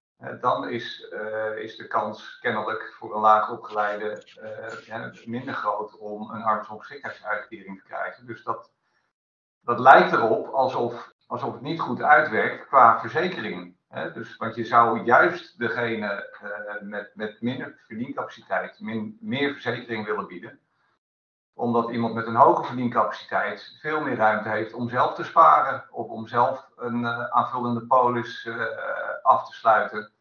dan 0.42 0.70
is, 0.70 1.08
is 1.56 1.76
de 1.76 1.88
kans 1.88 2.40
kennelijk 2.40 2.94
voor 2.98 3.16
een 3.16 3.22
laag 3.22 3.52
opgeleide 3.52 4.24
minder 5.26 5.54
groot 5.54 5.98
om 5.98 6.32
een 6.32 6.44
arbeidsongeschiktheidsuitkering 6.44 7.82
te 7.82 7.88
krijgen. 7.88 8.26
Dus 8.26 8.44
dat, 8.44 8.72
dat 9.62 9.80
lijkt 9.80 10.12
erop 10.12 10.48
alsof, 10.48 11.14
alsof 11.28 11.54
het 11.54 11.62
niet 11.62 11.80
goed 11.80 12.02
uitwerkt 12.02 12.68
qua 12.68 13.00
verzekering. 13.00 13.76
Dus, 14.14 14.38
want 14.38 14.56
je 14.56 14.66
zou 14.66 15.04
juist 15.04 15.60
degene 15.60 16.30
met, 16.82 17.12
met 17.16 17.42
minder 17.42 17.82
verdiencapaciteit 17.88 18.80
min, 18.80 19.18
meer 19.22 19.54
verzekering 19.54 20.06
willen 20.06 20.28
bieden 20.28 20.60
omdat 21.54 21.90
iemand 21.90 22.14
met 22.14 22.28
een 22.28 22.36
hoge 22.36 22.64
verdiencapaciteit 22.64 23.78
veel 23.82 24.02
meer 24.02 24.16
ruimte 24.16 24.50
heeft 24.50 24.74
om 24.74 24.90
zelf 24.90 25.14
te 25.14 25.24
sparen 25.24 25.86
of 25.92 26.08
om 26.08 26.28
zelf 26.28 26.70
een 26.76 27.08
aanvullende 27.08 27.86
polis 27.86 28.46
uh, 28.46 28.56
af 29.24 29.48
te 29.50 29.54
sluiten 29.54 30.12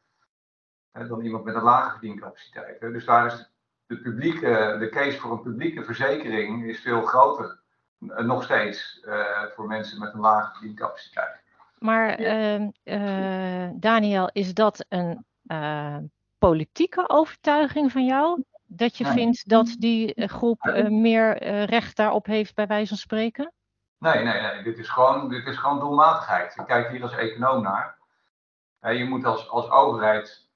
hè, 0.93 1.07
dan 1.07 1.21
iemand 1.21 1.45
met 1.45 1.55
een 1.55 1.63
lage 1.63 1.91
verdiencapaciteit. 1.91 2.81
Hè. 2.81 2.93
Dus 2.93 3.05
daar 3.05 3.27
is 3.27 3.51
de, 3.87 3.99
publieke, 3.99 4.77
de 4.79 4.89
case 4.89 5.19
voor 5.19 5.33
een 5.33 5.43
publieke 5.43 5.85
verzekering 5.85 6.65
is 6.65 6.81
veel 6.81 7.03
groter. 7.03 7.59
Uh, 8.01 8.19
nog 8.19 8.43
steeds 8.43 9.07
voor 9.55 9.67
mensen 9.67 9.99
met 9.99 10.15
een 10.15 10.21
lage 10.21 10.53
verdiencapaciteit. 10.53 11.41
Maar 11.79 12.15
ehm, 12.15 12.71
Daniel, 13.81 14.31
is 14.33 14.55
dat 14.55 14.87
een 14.89 15.27
politieke 16.39 17.09
overtuiging 17.09 17.93
van 17.93 18.05
jou? 18.05 18.43
dat 18.73 18.97
je 18.97 19.07
vindt 19.07 19.49
dat 19.49 19.77
die 19.79 20.15
eh, 20.15 20.29
groep 20.29 20.65
uh, 20.67 20.89
meer 20.89 21.43
uh, 21.43 21.65
recht 21.65 21.97
daarop 21.97 22.27
heeft, 22.27 22.55
bij 22.55 22.67
wijze 22.67 22.89
van 22.89 22.97
spreken? 22.97 23.53
Nee, 23.99 24.25
nee, 24.25 24.41
nee. 24.41 24.63
Dit 24.63 24.79
is 24.79 24.89
gewoon, 24.89 25.29
dit 25.29 25.47
is 25.47 25.57
gewoon 25.57 25.81
doelmatigheid. 25.81 26.57
Ik 26.57 26.67
kijk 26.67 26.91
hier 26.91 27.03
als 27.03 27.17
econoom 27.17 27.63
naar. 27.63 27.99
Je 28.81 29.05
moet 29.05 29.25
als, 29.25 29.49
als 29.49 29.71
overheid 29.71 30.49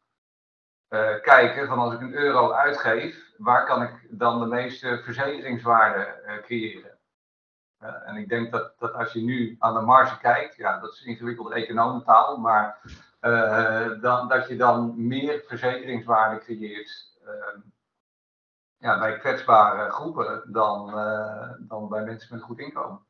kijken 1.22 1.66
van 1.66 1.78
als 1.78 1.94
ik 1.94 2.00
een 2.00 2.14
euro 2.14 2.52
uitgeef, 2.52 3.32
waar 3.36 3.66
kan 3.66 3.82
ik 3.82 4.06
dan 4.10 4.40
de 4.40 4.46
meeste 4.46 5.00
verzekeringswaarde 5.02 6.40
creëren? 6.42 6.98
en 7.78 8.16
ik 8.16 8.28
denk 8.28 8.52
dat, 8.52 8.74
dat 8.78 8.92
als 8.92 9.12
je 9.12 9.20
nu 9.20 9.56
aan 9.58 9.74
de 9.74 9.80
marge 9.80 10.18
kijkt, 10.18 10.56
ja, 10.56 10.78
dat 10.78 10.92
is 10.92 11.02
ingewikkelde 11.02 11.54
economentaal, 11.54 12.36
maar 12.36 12.80
dan, 14.00 14.28
dat 14.28 14.48
je 14.48 14.56
dan 14.56 15.06
meer 15.06 15.42
verzekeringswaarde 15.46 16.38
creëert 16.38 17.18
ehm, 17.24 17.60
ja, 18.76 18.98
bij 18.98 19.18
kwetsbare 19.18 19.90
groepen 19.90 20.52
dan, 20.52 20.86
dan 21.58 21.88
bij 21.88 22.04
mensen 22.04 22.34
met 22.34 22.44
goed 22.44 22.58
inkomen. 22.58 23.06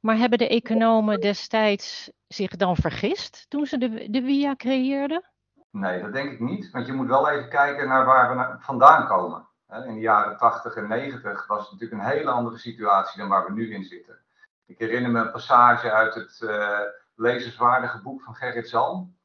Maar 0.00 0.16
hebben 0.16 0.38
de 0.38 0.48
economen 0.48 1.20
destijds 1.20 2.10
zich 2.26 2.56
dan 2.56 2.76
vergist 2.76 3.50
toen 3.50 3.66
ze 3.66 3.78
de, 3.78 4.10
de 4.10 4.22
WIA 4.22 4.56
creëerden? 4.56 5.30
Nee, 5.70 6.02
dat 6.02 6.12
denk 6.12 6.32
ik 6.32 6.40
niet. 6.40 6.70
Want 6.70 6.86
je 6.86 6.92
moet 6.92 7.08
wel 7.08 7.28
even 7.28 7.48
kijken 7.48 7.88
naar 7.88 8.04
waar 8.04 8.36
we 8.36 8.56
vandaan 8.58 9.06
komen. 9.06 9.46
In 9.86 9.94
de 9.94 10.00
jaren 10.00 10.36
80 10.36 10.74
en 10.74 10.88
90 10.88 11.46
was 11.46 11.62
het 11.62 11.72
natuurlijk 11.72 12.02
een 12.02 12.18
hele 12.18 12.30
andere 12.30 12.58
situatie 12.58 13.20
dan 13.20 13.28
waar 13.28 13.46
we 13.46 13.52
nu 13.52 13.74
in 13.74 13.84
zitten. 13.84 14.18
Ik 14.66 14.78
herinner 14.78 15.10
me 15.10 15.20
een 15.20 15.30
passage 15.30 15.92
uit 15.92 16.14
het 16.14 16.40
uh, 16.44 16.80
lezerswaardige 17.14 18.02
boek 18.02 18.22
van 18.22 18.34
Gerrit 18.34 18.68
Zalm. 18.68 19.16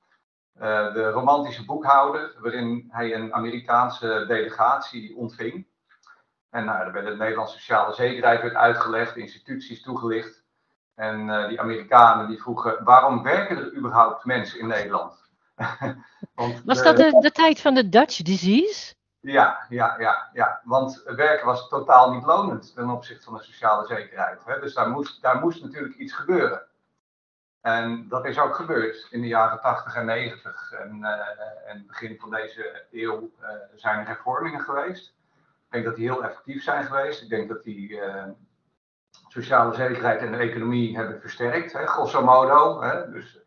Uh, 0.56 0.94
de 0.94 1.10
romantische 1.10 1.66
boekhouder, 1.66 2.36
waarin 2.40 2.88
hij 2.90 3.16
een 3.16 3.34
Amerikaanse 3.34 4.26
delegatie 4.28 5.16
ontving. 5.16 5.68
En 6.50 6.66
nou, 6.66 6.86
er 6.86 6.92
werd 6.92 7.06
de 7.06 7.16
Nederlandse 7.16 7.58
sociale 7.58 7.94
zekerheid 7.94 8.42
werd 8.42 8.56
uitgelegd, 8.56 9.16
instituties 9.16 9.82
toegelicht. 9.82 10.43
En 10.96 11.28
uh, 11.28 11.48
die 11.48 11.60
Amerikanen 11.60 12.28
die 12.28 12.42
vroegen, 12.42 12.84
waarom 12.84 13.24
werken 13.24 13.58
er 13.58 13.74
überhaupt 13.76 14.26
mensen 14.26 14.60
in 14.60 14.68
Nederland? 14.68 15.30
Want 16.36 16.64
was 16.66 16.84
dat 16.84 16.98
de, 16.98 17.20
de, 17.22 17.32
tijd 17.32 17.62
van 17.62 17.74
de 17.74 17.90
Dutch 17.90 18.22
disease? 18.22 18.94
Ja, 19.20 19.66
ja, 19.70 19.96
ja, 20.00 20.30
ja, 20.34 20.62
want 20.64 21.04
werken 21.06 21.46
was 21.46 21.70
totaal 21.70 22.14
niet 22.14 22.24
lonend 22.24 22.74
ten 22.76 22.90
opzichte 22.90 23.24
van 23.24 23.34
de 23.34 23.44
sociale 23.44 23.86
zekerheid. 23.86 24.46
Hè? 24.46 24.60
Dus 24.60 24.74
daar 24.74 24.90
moest, 24.90 25.22
daar 25.22 25.40
moest 25.40 25.64
natuurlijk 25.64 25.96
iets 25.96 26.14
gebeuren. 26.14 26.62
En 27.62 28.08
dat 28.08 28.26
is 28.26 28.40
ook 28.40 28.56
gebeurd 28.56 29.08
in 29.12 29.22
de 29.22 29.28
jaren 29.28 29.62
80 29.62 29.96
en 29.96 30.06
90. 30.06 30.72
En, 30.72 31.00
uh, 31.02 31.72
en 31.72 31.88
begin 31.88 32.20
van 32.20 32.30
deze 32.30 32.86
eeuw 32.92 33.32
uh, 33.42 33.50
zijn 33.76 34.00
er 34.00 34.06
hervormingen 34.06 34.62
geweest. 34.62 35.16
Ik 35.66 35.72
denk 35.72 35.86
dat 35.86 35.96
die 35.96 36.10
heel 36.10 36.24
effectief 36.24 36.64
zijn 36.64 36.84
geweest. 36.84 37.22
Ik 37.22 37.30
denk 37.30 37.50
dat 37.50 37.64
die 37.64 37.90
uh, 37.90 38.24
sociale 39.34 39.74
zekerheid 39.74 40.22
en 40.22 40.32
de 40.32 40.38
economie 40.38 40.96
hebben 40.96 41.22
versterkt, 41.22 41.74
hè, 41.74 41.88
grosso 41.88 42.24
modo. 42.24 42.82
Hè, 42.82 43.12
dus, 43.12 43.40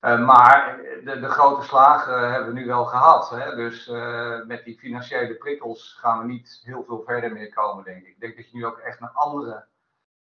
uh, 0.00 0.24
maar 0.24 0.80
de, 1.04 1.20
de, 1.20 1.28
grote 1.28 1.66
slagen 1.66 2.32
hebben 2.32 2.54
we 2.54 2.60
nu 2.60 2.66
wel 2.66 2.84
gehad. 2.84 3.30
Hè, 3.30 3.54
dus 3.54 3.88
uh, 3.88 4.44
met 4.44 4.64
die 4.64 4.78
financiële 4.78 5.34
prikkels 5.34 5.96
gaan 6.00 6.18
we 6.18 6.24
niet 6.24 6.60
heel 6.64 6.84
veel 6.84 7.02
verder 7.06 7.32
meer 7.32 7.52
komen, 7.52 7.84
denk 7.84 8.02
ik. 8.02 8.08
Ik 8.08 8.20
denk 8.20 8.36
dat 8.36 8.50
je 8.50 8.56
nu 8.56 8.66
ook 8.66 8.78
echt 8.78 9.00
naar 9.00 9.10
andere 9.10 9.64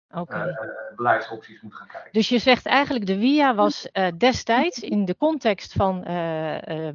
okay. 0.09 0.55
beleidsopties 0.95 1.61
moet 1.61 1.75
gaan 1.75 1.87
kijken. 1.87 2.11
Dus 2.11 2.29
je 2.29 2.39
zegt 2.39 2.65
eigenlijk 2.65 3.05
de 3.05 3.19
WIA 3.19 3.55
was 3.55 3.91
destijds 4.17 4.79
in 4.79 5.05
de 5.05 5.17
context 5.17 5.73
van 5.73 6.01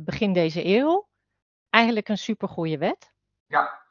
begin 0.04 0.32
deze 0.32 0.66
eeuw 0.66 1.06
eigenlijk 1.70 2.08
een 2.08 2.18
supergoeie 2.18 2.78
wet. 2.78 3.12
Ja. 3.46 3.82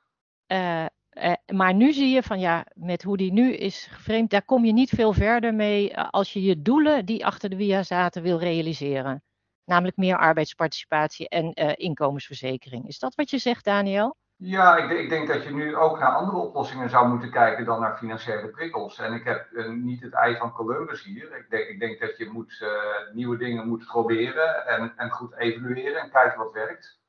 Uh, 1.14 1.34
maar 1.58 1.74
nu 1.74 1.94
zie 1.94 2.10
je 2.10 2.24
van 2.24 2.40
ja, 2.40 2.66
met 2.74 3.04
hoe 3.04 3.18
die 3.18 3.34
nu 3.34 3.54
is 3.54 3.88
geframed, 3.92 4.30
daar 4.30 4.46
kom 4.46 4.66
je 4.66 4.74
niet 4.74 4.90
veel 4.90 5.14
verder 5.14 5.54
mee 5.54 5.98
als 5.98 6.34
je 6.34 6.42
je 6.44 6.62
doelen 6.62 7.06
die 7.06 7.26
achter 7.26 7.50
de 7.50 7.56
WIA 7.56 7.84
zaten 7.84 8.22
wil 8.22 8.40
realiseren. 8.40 9.24
Namelijk 9.66 9.98
meer 9.98 10.18
arbeidsparticipatie 10.18 11.30
en 11.30 11.52
uh, 11.56 11.72
inkomensverzekering. 11.76 12.88
Is 12.88 13.00
dat 13.00 13.16
wat 13.16 13.30
je 13.30 13.38
zegt, 13.38 13.66
Daniel? 13.66 14.16
Ja, 14.36 14.78
ik, 14.78 14.90
ik, 15.00 15.10
denk 15.10 15.28
dat 15.28 15.44
je 15.44 15.54
nu 15.54 15.76
ook 15.76 16.00
naar 16.00 16.16
andere 16.16 16.38
oplossingen 16.38 16.90
zou 16.90 17.08
moeten 17.08 17.32
kijken 17.32 17.66
dan 17.66 17.80
naar 17.80 17.98
financiële 17.98 18.48
prikkels. 18.48 19.00
En 19.00 19.14
ik 19.14 19.24
heb 19.24 19.48
niet 19.68 20.02
het 20.02 20.14
ei 20.14 20.36
van 20.36 20.52
Columbus 20.52 21.04
hier. 21.04 21.38
Ik 21.38 21.46
denk, 21.50 21.68
ik 21.68 21.80
denk 21.80 22.00
dat 22.00 22.18
je 22.18 22.30
moet, 22.30 22.66
nieuwe 23.14 23.38
dingen 23.38 23.68
moet 23.68 23.86
proberen 23.86 24.68
en, 24.68 24.94
en 24.96 25.10
goed 25.10 25.38
evalueren 25.38 26.02
en 26.02 26.12
kijken 26.12 26.38
wat 26.38 26.54
werkt 26.54 27.02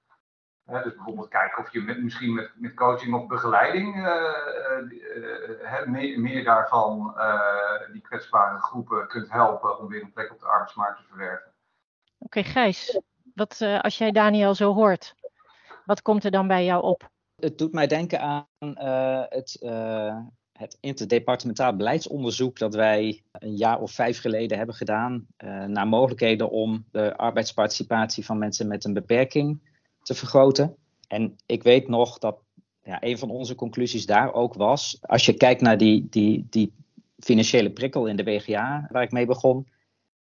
dus 0.66 0.94
bijvoorbeeld 0.94 1.29
kijken 1.29 1.62
of 1.62 1.72
je 1.72 1.81
met, 1.81 2.03
misschien 2.03 2.35
met, 2.35 2.50
met 2.55 2.74
coaching 2.74 3.14
of 3.14 3.27
begeleiding 3.27 3.96
uh, 3.96 4.05
uh, 5.62 5.87
meer, 5.87 6.20
meer, 6.20 6.44
daarvan 6.44 7.14
die 7.92 8.03
kwetsbare 8.03 8.59
groepen 8.59 9.09
kunt 9.09 9.31
helpen 9.31 9.79
om 9.79 9.88
weer 9.88 10.03
een 10.03 10.12
plek 10.12 10.33
op 10.33 10.40
de 10.40 10.46
arbeidsmarkt 10.46 10.98
te 10.98 11.05
verwerven. 11.09 11.53
Oké, 12.18 12.38
okay, 12.38 12.53
Gijs, 12.53 13.00
wat, 13.35 13.61
als 13.81 13.98
jij 13.98 14.11
Daniel 14.11 14.55
zo 14.55 14.74
hoort, 14.74 15.14
wat 15.85 16.03
komt 16.03 16.24
er 16.24 16.31
dan 16.31 16.46
bij 16.46 16.64
jou 16.64 16.83
op? 16.83 17.09
Het 17.37 17.59
doet 17.59 17.72
mij 17.72 17.87
denken 17.87 18.20
aan 18.20 18.46
het, 19.29 19.59
het 20.53 20.77
interdepartementaal 20.81 21.77
beleidsonderzoek 21.77 22.59
dat 22.59 22.74
wij 22.74 23.22
een 23.33 23.57
jaar 23.57 23.81
of 23.81 23.92
vijf 23.92 24.20
geleden 24.20 24.57
hebben 24.57 24.74
gedaan 24.74 25.27
naar 25.66 25.88
mogelijkheden 25.88 26.50
om 26.50 26.85
de 26.90 27.16
arbeidsparticipatie 27.16 28.24
van 28.24 28.38
mensen 28.38 28.68
met 28.68 28.85
een 28.85 28.94
beperking 28.94 29.72
te 30.05 30.14
vergroten. 30.14 30.77
En 31.09 31.37
ik 31.47 31.62
weet 31.62 31.88
nog 31.88 32.19
dat 32.19 32.37
ja, 32.83 33.03
een 33.03 33.19
van 33.19 33.31
onze 33.31 33.55
conclusies 33.55 34.07
daar 34.07 34.33
ook 34.33 34.55
was, 34.55 34.99
als 35.01 35.27
je 35.27 35.33
kijkt 35.33 35.61
naar 35.61 35.79
die, 35.79 36.07
die, 36.11 36.47
die 36.51 36.73
financiële 37.19 37.71
prikkel 37.71 38.07
in 38.07 38.17
de 38.17 38.25
WGA, 38.25 38.88
waar 38.90 39.03
ik 39.03 39.12
mee 39.12 39.27
begon, 39.27 39.67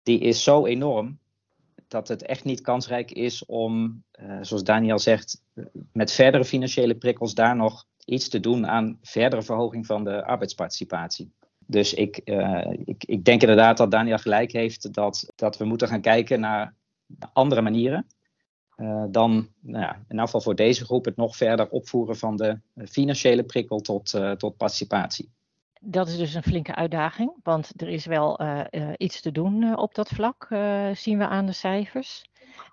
die 0.03 0.19
is 0.19 0.43
zo 0.43 0.65
enorm 0.65 1.19
dat 1.87 2.07
het 2.07 2.25
echt 2.25 2.43
niet 2.43 2.61
kansrijk 2.61 3.11
is 3.11 3.45
om, 3.45 4.03
uh, 4.21 4.37
zoals 4.41 4.63
Daniel 4.63 4.99
zegt, 4.99 5.41
met 5.93 6.11
verdere 6.11 6.45
financiële 6.45 6.95
prikkels 6.95 7.33
daar 7.33 7.55
nog 7.55 7.85
iets 8.05 8.29
te 8.29 8.39
doen 8.39 8.67
aan 8.67 8.97
verdere 9.01 9.41
verhoging 9.41 9.85
van 9.85 10.03
de 10.03 10.25
arbeidsparticipatie. 10.25 11.31
Dus 11.65 11.93
ik, 11.93 12.21
uh, 12.25 12.65
ik, 12.85 13.03
ik 13.05 13.25
denk 13.25 13.41
inderdaad 13.41 13.77
dat 13.77 13.91
Daniel 13.91 14.17
gelijk 14.17 14.51
heeft 14.51 14.93
dat, 14.93 15.31
dat 15.35 15.57
we 15.57 15.65
moeten 15.65 15.87
gaan 15.87 16.01
kijken 16.01 16.39
naar 16.39 16.73
andere 17.33 17.61
manieren. 17.61 18.07
Uh, 18.77 19.03
dan 19.09 19.47
nou 19.59 19.83
ja, 19.83 20.03
in 20.07 20.19
geval 20.19 20.41
voor 20.41 20.55
deze 20.55 20.85
groep 20.85 21.05
het 21.05 21.15
nog 21.15 21.35
verder 21.35 21.69
opvoeren 21.69 22.17
van 22.17 22.35
de 22.35 22.59
financiële 22.89 23.43
prikkel 23.43 23.79
tot, 23.79 24.13
uh, 24.13 24.31
tot 24.31 24.57
participatie. 24.57 25.31
Dat 25.79 26.07
is 26.07 26.17
dus 26.17 26.33
een 26.33 26.43
flinke 26.43 26.75
uitdaging, 26.75 27.33
want 27.43 27.81
er 27.81 27.87
is 27.87 28.05
wel 28.05 28.41
uh, 28.41 28.63
iets 28.97 29.21
te 29.21 29.31
doen 29.31 29.77
op 29.77 29.95
dat 29.95 30.09
vlak, 30.09 30.47
zien 30.93 31.17
we 31.17 31.27
aan 31.27 31.45
de 31.45 31.51
cijfers. 31.51 32.25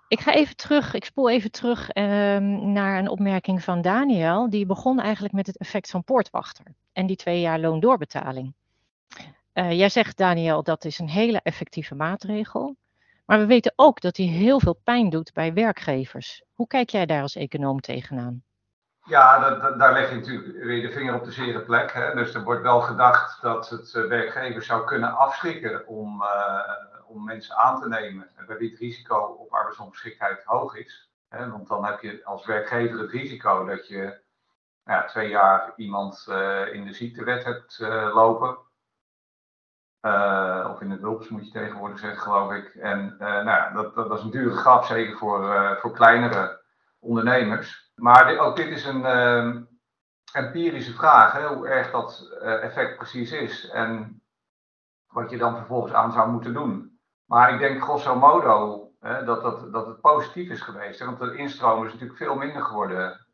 Ik 0.07 0.19
ga 0.19 0.33
even 0.33 0.55
terug, 0.55 0.93
ik 0.93 1.05
spoel 1.05 1.29
even 1.29 1.51
terug 1.51 1.89
ehm, 1.89 2.71
naar 2.71 2.99
een 2.99 3.09
opmerking 3.09 3.63
van 3.63 3.81
Daniel. 3.81 4.49
Die 4.49 4.65
begon 4.65 4.99
eigenlijk 4.99 5.33
met 5.33 5.47
het 5.47 5.57
effect 5.57 5.89
van 5.89 6.03
poortwachter 6.03 6.65
en 6.91 7.05
die 7.05 7.15
twee 7.15 7.41
jaar 7.41 7.59
loondoorbetaling. 7.59 8.53
jij 9.53 9.89
zegt, 9.89 10.17
Daniel, 10.17 10.63
dat 10.63 10.85
is 10.85 10.99
een 10.99 11.09
hele 11.09 11.39
effectieve 11.43 11.95
maatregel. 11.95 12.75
Maar 13.29 13.39
we 13.39 13.45
weten 13.45 13.73
ook 13.75 14.01
dat 14.01 14.17
hij 14.17 14.25
heel 14.25 14.59
veel 14.59 14.79
pijn 14.83 15.09
doet 15.09 15.33
bij 15.33 15.53
werkgevers. 15.53 16.43
Hoe 16.53 16.67
kijk 16.67 16.89
jij 16.89 17.05
daar 17.05 17.21
als 17.21 17.35
econoom 17.35 17.79
tegenaan? 17.79 18.43
Ja, 19.05 19.49
dat, 19.49 19.79
daar 19.79 19.93
leg 19.93 20.09
je 20.09 20.15
natuurlijk 20.15 20.63
weer 20.63 20.81
de 20.81 20.91
vinger 20.91 21.15
op 21.15 21.23
de 21.23 21.31
zere 21.31 21.61
plek. 21.61 21.93
Hè. 21.93 22.15
Dus 22.15 22.33
er 22.33 22.43
wordt 22.43 22.61
wel 22.61 22.81
gedacht 22.81 23.41
dat 23.41 23.69
het 23.69 23.93
uh, 23.93 24.05
werkgevers 24.07 24.65
zou 24.65 24.85
kunnen 24.85 25.17
afschrikken 25.17 25.87
om, 25.87 26.21
uh, 26.21 26.59
om 27.07 27.23
mensen 27.23 27.55
aan 27.55 27.81
te 27.81 27.87
nemen 27.87 28.29
bij 28.47 28.57
wie 28.57 28.69
het 28.69 28.79
risico 28.79 29.17
op 29.17 29.53
arbeidsongeschiktheid 29.53 30.43
hoog 30.43 30.75
is. 30.75 31.09
Hè, 31.27 31.49
want 31.49 31.67
dan 31.67 31.85
heb 31.85 32.01
je 32.01 32.25
als 32.25 32.45
werkgever 32.45 32.99
het 32.99 33.11
risico 33.11 33.65
dat 33.65 33.87
je 33.87 34.21
nou 34.83 35.07
twee 35.07 35.29
jaar 35.29 35.73
iemand 35.75 36.25
in 36.71 36.85
de 36.85 36.93
ziektewet 36.93 37.43
hebt 37.43 37.77
lopen. 38.13 38.57
Uh, 40.01 40.69
of 40.71 40.81
in 40.81 40.91
het 40.91 41.01
hulps 41.01 41.29
moet 41.29 41.45
je 41.45 41.51
tegenwoordig 41.51 41.99
zeggen, 41.99 42.21
geloof 42.21 42.51
ik. 42.51 42.75
En 42.75 43.15
nou 43.17 43.45
ja, 43.45 43.71
dat, 43.71 43.95
dat, 43.95 44.21
een 44.21 44.29
dure 44.29 44.55
grap, 44.55 44.83
zeker 44.83 45.17
voor, 45.17 45.77
voor 45.81 45.91
kleinere 45.91 46.61
ondernemers. 46.99 47.91
Maar 47.95 48.37
ook 48.37 48.55
dit 48.55 48.67
is 48.67 48.85
een 48.85 49.05
ehm, 49.05 49.63
empirische 50.33 50.93
vraag, 50.93 51.33
hè, 51.33 51.47
hoe 51.47 51.67
erg 51.67 51.91
dat 51.91 52.29
effect 52.39 52.95
precies 52.97 53.31
is. 53.31 53.69
En 53.69 54.21
wat 55.07 55.29
je 55.29 55.37
dan 55.37 55.55
vervolgens 55.55 55.93
aan 55.93 56.11
zou 56.11 56.31
moeten 56.31 56.53
doen. 56.53 56.99
Maar 57.25 57.53
ik 57.53 57.59
denk 57.59 57.83
grosso 57.83 58.15
modo 58.15 58.87
dat, 58.99 59.41
dat, 59.41 59.73
dat 59.73 59.87
het 59.87 60.01
positief 60.01 60.49
is 60.49 60.61
geweest. 60.61 60.99
Want 61.05 61.19
de 61.19 61.35
instroom 61.35 61.85
is 61.85 61.91
natuurlijk 61.91 62.19
veel 62.19 62.35
minder 62.35 62.63
geworden 62.63 63.25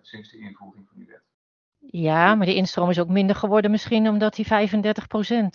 sinds 0.00 0.30
de 0.30 0.38
invoering 0.38 0.88
van 0.88 0.98
die 0.98 1.06
wet. 1.06 1.29
Ja, 1.82 2.34
maar 2.34 2.46
de 2.46 2.54
instroom 2.54 2.90
is 2.90 3.00
ook 3.00 3.08
minder 3.08 3.36
geworden 3.36 3.70
misschien 3.70 4.08
omdat 4.08 4.34
die 4.34 4.46
35% 4.46 4.48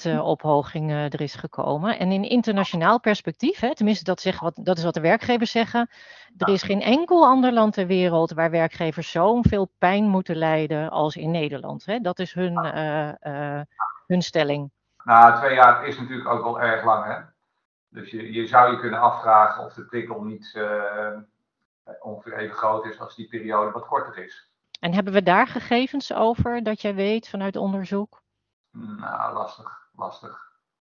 eh, 0.03 0.25
ophoging 0.25 0.89
uh, 0.89 1.03
er 1.03 1.21
is 1.21 1.35
gekomen. 1.35 1.99
En 1.99 2.11
in 2.11 2.23
internationaal 2.23 2.99
perspectief, 2.99 3.59
hè, 3.59 3.75
tenminste 3.75 4.03
dat, 4.03 4.21
zeggen 4.21 4.43
wat, 4.43 4.65
dat 4.65 4.77
is 4.77 4.83
wat 4.83 4.93
de 4.93 4.99
werkgevers 4.99 5.51
zeggen, 5.51 5.89
er 6.37 6.49
is 6.49 6.63
geen 6.63 6.81
enkel 6.81 7.25
ander 7.25 7.53
land 7.53 7.73
ter 7.73 7.87
wereld 7.87 8.31
waar 8.31 8.51
werkgevers 8.51 9.11
zoveel 9.11 9.71
pijn 9.77 10.03
moeten 10.03 10.35
lijden 10.35 10.89
als 10.89 11.15
in 11.15 11.31
Nederland. 11.31 11.85
Hè. 11.85 11.99
Dat 11.99 12.19
is 12.19 12.33
hun, 12.33 12.65
uh, 12.65 13.61
hun 14.07 14.21
stelling. 14.21 14.71
Nou, 15.03 15.37
twee 15.37 15.55
jaar 15.55 15.87
is 15.87 15.99
natuurlijk 15.99 16.29
ook 16.29 16.43
wel 16.43 16.61
erg 16.61 16.83
lang. 16.83 17.05
Hè? 17.05 17.21
Dus 17.89 18.11
je, 18.11 18.33
je 18.33 18.47
zou 18.47 18.71
je 18.71 18.79
kunnen 18.79 18.99
afvragen 18.99 19.63
of 19.63 19.73
de 19.73 19.85
prikkel 19.85 20.23
niet 20.23 20.59
ongeveer 21.99 22.37
even 22.37 22.55
groot 22.55 22.85
is 22.85 22.99
als 22.99 23.15
die 23.15 23.27
periode 23.27 23.71
wat 23.71 23.87
korter 23.87 24.23
is. 24.23 24.53
En 24.85 24.93
hebben 24.93 25.13
we 25.13 25.23
daar 25.23 25.47
gegevens 25.47 26.13
over 26.13 26.63
dat 26.63 26.81
jij 26.81 26.95
weet 26.95 27.29
vanuit 27.29 27.55
onderzoek? 27.55 28.21
Nou, 28.71 29.33
lastig, 29.33 29.87
lastig. 29.95 30.51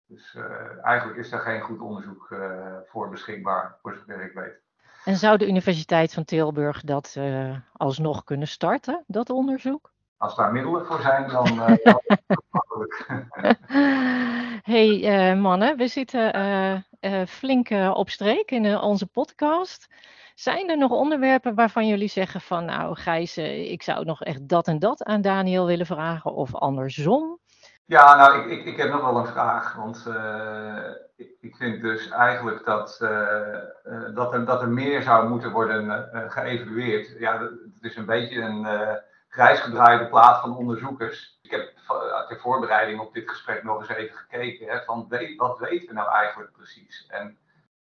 Dus 0.07 0.35
uh, 0.35 0.85
eigenlijk 0.85 1.19
is 1.19 1.33
er 1.33 1.39
geen 1.39 1.61
goed 1.61 1.81
onderzoek 1.81 2.31
uh, 2.31 2.77
voor 2.87 3.09
beschikbaar, 3.09 3.79
voor 3.83 3.95
zover 3.95 4.25
ik 4.25 4.33
weet. 4.33 4.61
En 5.05 5.17
zou 5.17 5.37
de 5.39 5.49
Universiteit 5.49 6.15
van 6.15 6.25
Tilburg 6.25 6.81
dat 6.81 7.15
uh, 7.19 7.57
alsnog 7.73 8.25
kunnen 8.25 8.49
starten, 8.49 9.05
dat 9.07 9.31
onderzoek? 9.31 9.93
Als 10.17 10.37
daar 10.37 10.53
middelen 10.53 10.87
voor 10.87 11.01
zijn, 11.01 11.29
dan 11.29 11.55
makkelijk. 12.51 13.07
hey 14.73 15.37
mannen, 15.37 15.77
we 15.77 15.89
zitten 15.89 16.33
flink 17.29 17.71
op 17.93 18.11
streek 18.11 18.51
in 18.51 18.79
onze 18.79 19.07
podcast. 19.07 19.89
Zijn 20.37 20.71
er 20.71 20.79
nog 20.79 20.91
onderwerpen 20.91 21.55
waarvan 21.55 21.87
jullie 21.87 22.09
zeggen 22.09 22.41
van 22.41 22.65
nou 22.65 22.97
Gijs, 22.97 23.37
eh, 23.37 23.71
ik 23.71 23.83
zou 23.83 24.05
nog 24.05 24.23
echt 24.23 24.49
dat 24.49 24.67
en 24.67 24.79
dat 24.79 25.03
aan 25.05 25.21
Daniel 25.21 25.67
willen 25.67 25.87
vragen 25.87 26.33
of 26.33 26.55
andersom? 26.55 27.39
Ja, 27.85 28.17
nou 28.17 28.39
ik, 28.39 28.59
ik, 28.59 28.67
ik 28.67 28.77
heb 28.77 28.91
nog 28.91 29.01
wel 29.01 29.17
een 29.17 29.27
vraag, 29.27 29.75
want 29.75 30.05
uh, 30.09 30.77
ik, 31.17 31.31
ik, 31.41 31.57
vind 31.57 31.83
dus 31.83 32.09
eigenlijk 32.09 32.65
dat, 32.65 32.99
uh, 33.03 34.15
dat, 34.15 34.33
er, 34.33 34.45
dat 34.45 34.63
er 34.63 34.69
meer 34.69 35.03
zou 35.03 35.29
moeten 35.29 35.53
worden 35.53 36.09
geëvalueerd. 36.31 37.15
Ja, 37.19 37.39
het 37.41 37.83
is 37.83 37.97
een 37.97 38.07
beetje 38.07 38.41
een 38.41 38.67
grijsgedraaide 39.37 40.09
plaat 40.09 40.41
van 40.41 40.57
onderzoekers. 40.57 41.39
Ik 41.43 41.51
heb 41.51 41.73
ter 42.29 42.41
voorbereiding 42.41 43.01
op 43.01 43.15
dit 43.15 43.29
gesprek 43.29 43.63
nog 43.63 43.79
eens 43.79 43.89
even 43.89 44.17
gekeken 44.17 44.69
hè, 44.69 44.83
van 44.85 45.09
wat 45.37 45.59
weten 45.59 45.89
we 45.89 45.95
nou 45.95 46.11
eigenlijk 46.11 46.53
precies? 46.53 47.07
En 47.09 47.39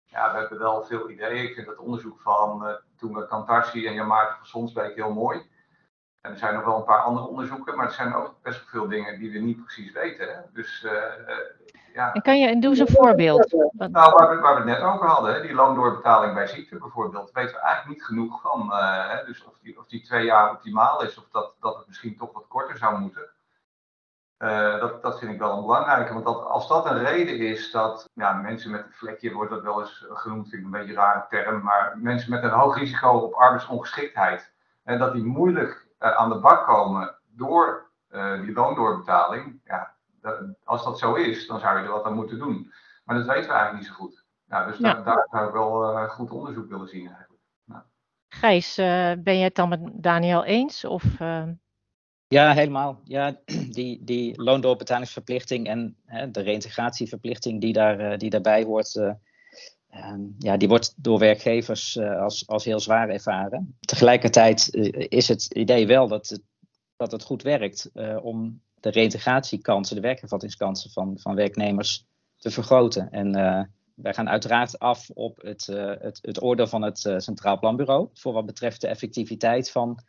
ja, 0.05 0.33
we 0.33 0.39
hebben 0.39 0.59
wel 0.59 0.85
veel 0.85 1.11
ideeën. 1.11 1.45
Ik 1.45 1.55
vind 1.55 1.67
het 1.67 1.79
onderzoek 1.79 2.21
van 2.21 2.67
uh, 2.67 2.75
toen 2.97 3.27
Kantarsi 3.29 3.87
en 3.87 3.95
Jan 3.95 4.07
Maarten 4.07 4.37
van 4.37 4.47
Sonsbeek 4.47 4.95
heel 4.95 5.13
mooi. 5.13 5.51
En 6.21 6.31
er 6.31 6.39
zijn 6.39 6.55
nog 6.55 6.65
wel 6.65 6.77
een 6.77 6.85
paar 6.85 7.03
andere 7.03 7.27
onderzoeken, 7.27 7.77
maar 7.77 7.87
er 7.87 7.93
zijn 7.93 8.15
ook 8.15 8.43
best 8.43 8.59
wel 8.59 8.69
veel 8.69 8.89
dingen 8.89 9.19
die 9.19 9.33
we 9.33 9.39
niet 9.39 9.65
precies 9.65 9.93
weten. 9.93 10.29
Hè? 10.29 10.41
Dus, 10.53 10.83
uh, 10.83 10.93
ja. 11.95 12.13
En 12.13 12.23
kan 12.23 12.39
je, 12.39 12.59
doe 12.59 12.71
eens 12.71 12.79
een 12.79 12.89
voorbeeld. 12.89 13.53
Nou, 13.73 13.91
waar 13.91 14.31
we, 14.31 14.41
waar 14.41 14.53
we 14.53 14.71
het 14.71 14.79
net 14.79 14.89
over 14.89 15.07
hadden, 15.07 15.35
hè? 15.35 15.41
die 15.41 15.55
loondoorbetaling 15.55 16.35
bij 16.35 16.47
ziekte 16.47 16.79
bijvoorbeeld, 16.79 17.31
weten 17.33 17.55
we 17.55 17.61
eigenlijk 17.61 17.99
niet 17.99 18.07
genoeg 18.07 18.41
van. 18.41 18.73
Hè? 19.09 19.25
Dus 19.25 19.45
of 19.45 19.59
die, 19.63 19.79
of 19.79 19.87
die 19.87 20.03
twee 20.03 20.25
jaar 20.25 20.51
optimaal 20.51 21.03
is, 21.03 21.19
of 21.19 21.25
dat, 21.33 21.55
dat 21.61 21.77
het 21.77 21.87
misschien 21.87 22.17
toch 22.17 22.33
wat 22.33 22.49
korter 22.49 22.77
zou 22.79 22.99
moeten. 22.99 23.29
Uh, 24.43 24.81
dat, 24.81 25.03
dat 25.03 25.19
vind 25.19 25.33
ik 25.33 25.39
wel 25.39 25.57
een 25.57 25.61
belangrijke. 25.61 26.13
Want 26.13 26.25
dat, 26.25 26.45
als 26.45 26.69
dat 26.69 26.87
een 26.87 26.99
reden 26.99 27.39
is 27.39 27.71
dat 27.71 28.09
ja, 28.15 28.33
mensen 28.33 28.71
met 28.71 28.85
een 28.85 28.93
vlekje, 28.93 29.33
wordt 29.33 29.51
dat 29.51 29.63
wel 29.63 29.81
eens 29.81 30.07
genoemd, 30.11 30.49
vind 30.49 30.61
ik 30.61 30.65
een 30.65 30.71
beetje 30.71 30.93
een 30.93 31.01
rare 31.01 31.27
term, 31.29 31.63
maar 31.63 31.99
mensen 31.99 32.31
met 32.31 32.43
een 32.43 32.51
hoog 32.51 32.79
risico 32.79 33.11
op 33.11 33.35
arbeidsongeschiktheid, 33.35 34.53
en 34.85 34.99
dat 34.99 35.13
die 35.13 35.25
moeilijk 35.25 35.87
uh, 35.99 36.17
aan 36.17 36.29
de 36.29 36.39
bak 36.39 36.67
komen 36.67 37.15
door 37.29 37.91
uh, 38.11 38.41
die 38.41 38.53
loondoorbetaling, 38.53 39.61
ja, 39.65 39.95
dat, 40.21 40.41
als 40.65 40.85
dat 40.85 40.99
zo 40.99 41.15
is, 41.15 41.47
dan 41.47 41.61
zou 41.61 41.79
je 41.79 41.85
er 41.85 41.91
wat 41.91 42.05
aan 42.05 42.15
moeten 42.15 42.39
doen. 42.39 42.73
Maar 43.05 43.17
dat 43.17 43.27
weten 43.27 43.49
we 43.49 43.55
eigenlijk 43.55 43.77
niet 43.77 43.87
zo 43.87 44.05
goed. 44.05 44.25
Ja, 44.45 44.67
dus 44.67 44.79
ja. 44.79 44.95
Daar, 44.95 45.05
daar, 45.05 45.27
zou 45.31 45.47
ik 45.47 45.53
wel 45.53 46.09
goed 46.09 46.31
onderzoek 46.31 46.69
willen 46.69 46.89
zien 46.89 47.07
eigenlijk. 47.07 47.43
Nou. 47.65 47.83
Gijs, 48.29 48.75
ben 49.23 49.37
je 49.37 49.45
het 49.45 49.55
dan 49.55 49.69
met 49.69 49.81
Daniel 49.93 50.45
eens? 50.45 50.85
Of, 50.85 51.05
ja, 52.35 52.53
helemaal. 52.55 53.01
Ja, 53.05 53.41
die, 53.79 54.05
die 54.05 54.43
loondoorbetalingsverplichting 54.43 55.67
en 55.67 55.97
hè, 56.05 56.31
de 56.31 56.41
reïntegratieverplichting 56.41 57.61
die, 57.61 57.73
daar, 57.73 58.01
uh, 58.01 58.19
die 58.19 58.31
daarbij 58.31 58.65
hoort, 58.65 58.95
uh, 58.95 59.13
um, 60.13 60.35
ja, 60.39 60.57
die 60.57 60.69
wordt 60.69 60.95
door 60.97 61.19
werkgevers 61.19 61.97
uh, 61.97 62.21
als, 62.21 62.47
als 62.47 62.65
heel 62.65 62.81
zwaar 62.81 63.09
ervaren. 63.09 63.77
Tegelijkertijd 63.81 64.75
is 65.09 65.29
het 65.29 65.47
idee 65.55 65.87
wel 65.87 66.09
dat 66.09 66.29
het, 66.29 66.43
dat 66.97 67.13
het 67.13 67.23
goed 67.23 67.43
werkt 67.43 67.91
om 68.23 68.61
de 68.81 68.91
reïntegratiekansen, 68.91 69.97
de 69.97 70.03
werkervattingskansen 70.03 70.91
van, 70.91 71.19
van 71.19 71.35
werknemers 71.35 72.05
te 72.37 72.51
vergroten. 72.51 73.11
En 73.11 73.33
wij 73.95 74.15
gaan 74.15 74.29
uiteraard 74.29 74.79
af 74.79 75.11
op 75.11 75.43
het, 75.43 75.67
het, 76.01 76.19
het 76.23 76.43
oordeel 76.43 76.67
van 76.67 76.83
het 76.83 76.99
Centraal 77.17 77.59
Planbureau 77.59 78.09
voor 78.15 78.33
wat 78.33 78.47
betreft 78.47 78.81
de 78.81 78.89
effectiviteit 78.89 79.71
van 79.71 80.01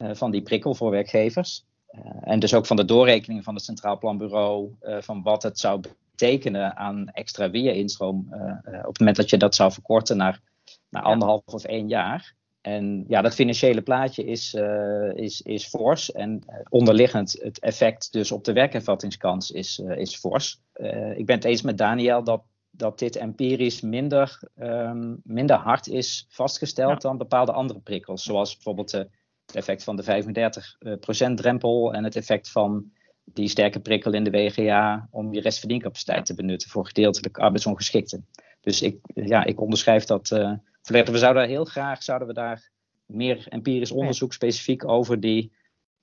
eh, 0.00 0.14
van 0.14 0.30
die 0.30 0.42
prikkel 0.42 0.74
voor 0.74 0.90
werkgevers. 0.90 1.64
Eh, 1.86 2.00
en 2.20 2.38
dus 2.38 2.54
ook 2.54 2.66
van 2.66 2.76
de 2.76 2.84
doorrekening 2.84 3.44
van 3.44 3.54
het 3.54 3.64
Centraal 3.64 3.98
Planbureau 3.98 4.76
eh, 4.80 4.96
van 5.00 5.22
wat 5.22 5.42
het 5.42 5.58
zou 5.58 5.80
betekenen 5.80 6.76
aan 6.76 7.08
extra 7.08 7.50
weerinstroom 7.50 8.18
op 8.64 8.86
het 8.86 8.98
moment 8.98 9.16
dat 9.16 9.30
je 9.30 9.36
dat 9.36 9.54
zou 9.54 9.72
verkorten 9.72 10.16
naar, 10.16 10.40
naar 10.88 11.02
anderhalf 11.02 11.42
of 11.44 11.64
één 11.64 11.88
jaar. 11.88 12.34
En 12.60 13.04
ja, 13.08 13.22
dat 13.22 13.34
financiële 13.34 13.82
plaatje 13.82 14.24
is, 14.24 14.54
uh, 14.54 15.10
is, 15.14 15.42
is 15.42 15.66
fors. 15.66 16.12
En 16.12 16.44
onderliggend 16.68 17.38
het 17.42 17.58
effect 17.58 18.12
dus 18.12 18.32
op 18.32 18.44
de 18.44 18.52
werkervattingskans 18.52 19.50
is, 19.50 19.78
uh, 19.78 19.96
is 19.96 20.16
fors. 20.16 20.60
Uh, 20.74 21.18
ik 21.18 21.26
ben 21.26 21.36
het 21.36 21.44
eens 21.44 21.62
met 21.62 21.78
Daniel 21.78 22.24
dat, 22.24 22.42
dat 22.70 22.98
dit 22.98 23.16
empirisch 23.16 23.80
minder, 23.80 24.40
um, 24.58 25.20
minder 25.24 25.56
hard 25.56 25.88
is 25.88 26.26
vastgesteld 26.28 27.02
ja. 27.02 27.08
dan 27.08 27.18
bepaalde 27.18 27.52
andere 27.52 27.80
prikkels. 27.80 28.22
Zoals 28.22 28.54
bijvoorbeeld 28.54 28.92
het 28.92 29.08
effect 29.52 29.84
van 29.84 29.96
de 29.96 30.22
35% 31.32 31.34
drempel 31.34 31.92
en 31.92 32.04
het 32.04 32.16
effect 32.16 32.50
van 32.50 32.92
die 33.24 33.48
sterke 33.48 33.80
prikkel 33.80 34.12
in 34.12 34.24
de 34.24 34.30
WGA 34.30 35.08
om 35.10 35.34
je 35.34 35.40
restverdiencapaciteit 35.40 36.26
te 36.26 36.34
benutten 36.34 36.70
voor 36.70 36.86
gedeeltelijk 36.86 37.38
arbeidsongeschikten. 37.38 38.26
Dus 38.60 38.82
ik, 38.82 38.98
ja, 39.14 39.44
ik 39.44 39.60
onderschrijf 39.60 40.04
dat 40.04 40.30
volledig. 40.82 41.12
We 41.12 41.18
zouden 41.18 41.48
heel 41.48 41.64
graag 41.64 42.02
zouden 42.02 42.28
we 42.28 42.34
daar 42.34 42.70
meer 43.06 43.46
empirisch 43.48 43.90
onderzoek 43.90 44.32
specifiek 44.32 44.88
over 44.88 45.20
die 45.20 45.52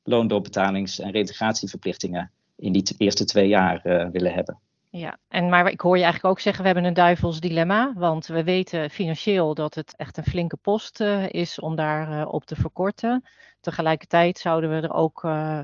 loondoorbetalings- 0.04 1.00
en 1.00 1.12
reintegratieverplichtingen 1.12 2.32
in 2.56 2.72
die 2.72 2.96
eerste 2.98 3.26
twee 3.26 3.48
jaar 3.48 3.82
uh, 3.84 4.08
willen 4.12 4.34
hebben. 4.34 4.60
Ja, 4.90 5.18
en 5.28 5.50
maar 5.50 5.72
ik 5.72 5.82
hoor 5.82 5.98
je 5.98 6.04
eigenlijk 6.04 6.34
ook 6.34 6.40
zeggen, 6.42 6.62
we 6.62 6.70
hebben 6.70 6.88
een 6.88 6.94
duivels 6.94 7.40
dilemma. 7.40 7.94
Want 7.96 8.28
we 8.28 8.44
weten 8.44 8.90
financieel 8.90 9.54
dat 9.54 9.76
het 9.76 9.94
echt 9.96 10.18
een 10.18 10.24
flinke 10.24 10.58
post 10.58 11.00
uh, 11.00 11.30
is 11.30 11.60
om 11.60 11.76
daar 11.76 12.12
uh, 12.12 12.34
op 12.34 12.46
te 12.46 12.56
verkorten. 12.56 13.24
Tegelijkertijd 13.60 14.38
zouden 14.38 14.70
we 14.70 14.88
er 14.88 14.94
ook 14.94 15.24
uh, 15.24 15.60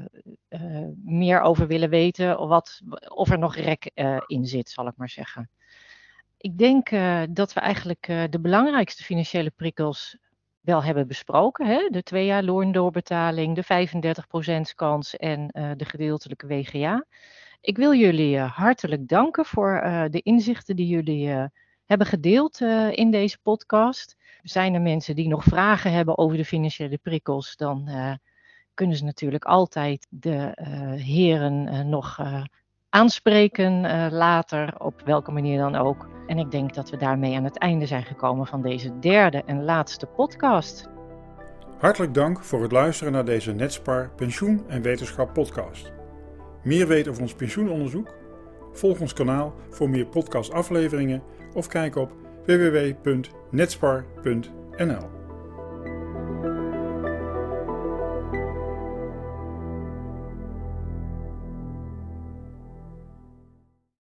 meer 1.04 1.42
over 1.42 1.68
willen 1.68 1.90
weten 1.90 2.48
wat, 2.48 2.82
of 3.08 3.30
er 3.30 3.40
nog 3.40 3.56
rek 3.56 3.92
in 4.28 4.46
zit, 4.46 4.70
zal 4.70 4.88
ik 4.88 4.98
maar 4.98 5.10
zeggen. 5.10 5.50
Ik 6.44 6.58
denk 6.58 6.90
dat 7.36 7.54
we 7.54 7.60
eigenlijk 7.60 8.06
de 8.30 8.40
belangrijkste 8.42 9.04
financiële 9.04 9.52
prikkels 9.56 10.18
wel 10.62 10.84
hebben 10.84 11.08
besproken. 11.08 11.66
Hè? 11.66 11.90
De 11.90 12.04
twee 12.04 12.26
jaar 12.26 12.44
loondoorbetaling, 12.44 13.56
de 13.56 13.88
35% 14.72 14.76
kans 14.76 15.16
en 15.16 15.48
de 15.78 15.86
gedeeltelijke 15.86 16.48
WGA. 16.48 17.06
Ik 17.62 17.78
wil 17.78 17.94
jullie 17.94 18.40
hartelijk 18.40 19.08
danken 19.08 19.46
voor 19.46 19.82
de 20.12 20.22
inzichten 20.22 20.76
die 20.76 20.88
jullie 20.88 21.50
hebben 21.86 22.08
gedeeld 22.08 22.62
in 22.92 23.12
deze 23.12 23.38
podcast. 23.42 24.16
Zijn 24.42 24.74
er 24.74 24.82
mensen 24.82 25.16
die 25.16 25.28
nog 25.28 25.44
vragen 25.44 25.92
hebben 25.92 26.18
over 26.18 26.38
de 26.38 26.46
financiële 26.46 26.98
prikkels, 26.98 27.56
dan 27.56 27.90
kunnen 28.74 28.98
ze 28.98 29.04
natuurlijk 29.04 29.46
altijd 29.46 30.08
de 30.10 30.52
heren 30.98 31.90
nog 31.90 32.20
aanspreken 32.94 33.84
uh, 33.84 34.08
later, 34.12 34.74
op 34.78 35.02
welke 35.06 35.32
manier 35.32 35.58
dan 35.58 35.76
ook. 35.76 36.08
En 36.28 36.38
ik 36.38 36.52
denk 36.52 36.74
dat 36.74 36.90
we 36.90 36.98
daarmee 36.98 37.36
aan 37.36 37.44
het 37.44 37.58
einde 37.58 37.86
zijn 37.86 38.04
gekomen 38.04 38.48
van 38.48 38.62
deze 38.62 39.00
derde 39.00 39.44
en 39.46 39.64
laatste 39.64 40.06
podcast. 40.06 40.90
Hartelijk 41.78 42.14
dank 42.14 42.44
voor 42.44 42.62
het 42.62 42.72
luisteren 42.72 43.14
naar 43.14 43.26
deze 43.26 43.52
Netspar 43.52 44.10
Pensioen 44.16 44.64
en 44.68 44.82
Wetenschap 44.82 45.34
podcast. 45.34 45.92
Meer 46.64 46.88
weten 46.88 47.12
over 47.12 47.24
ons 47.24 47.34
pensioenonderzoek? 47.34 48.16
Volg 48.74 49.00
ons 49.00 49.14
kanaal 49.14 49.54
voor 49.70 49.90
meer 49.90 50.06
podcastafleveringen 50.06 51.24
of 51.54 51.68
kijk 51.68 51.96
op 51.96 52.12
www.netspar.nl. 52.46 55.23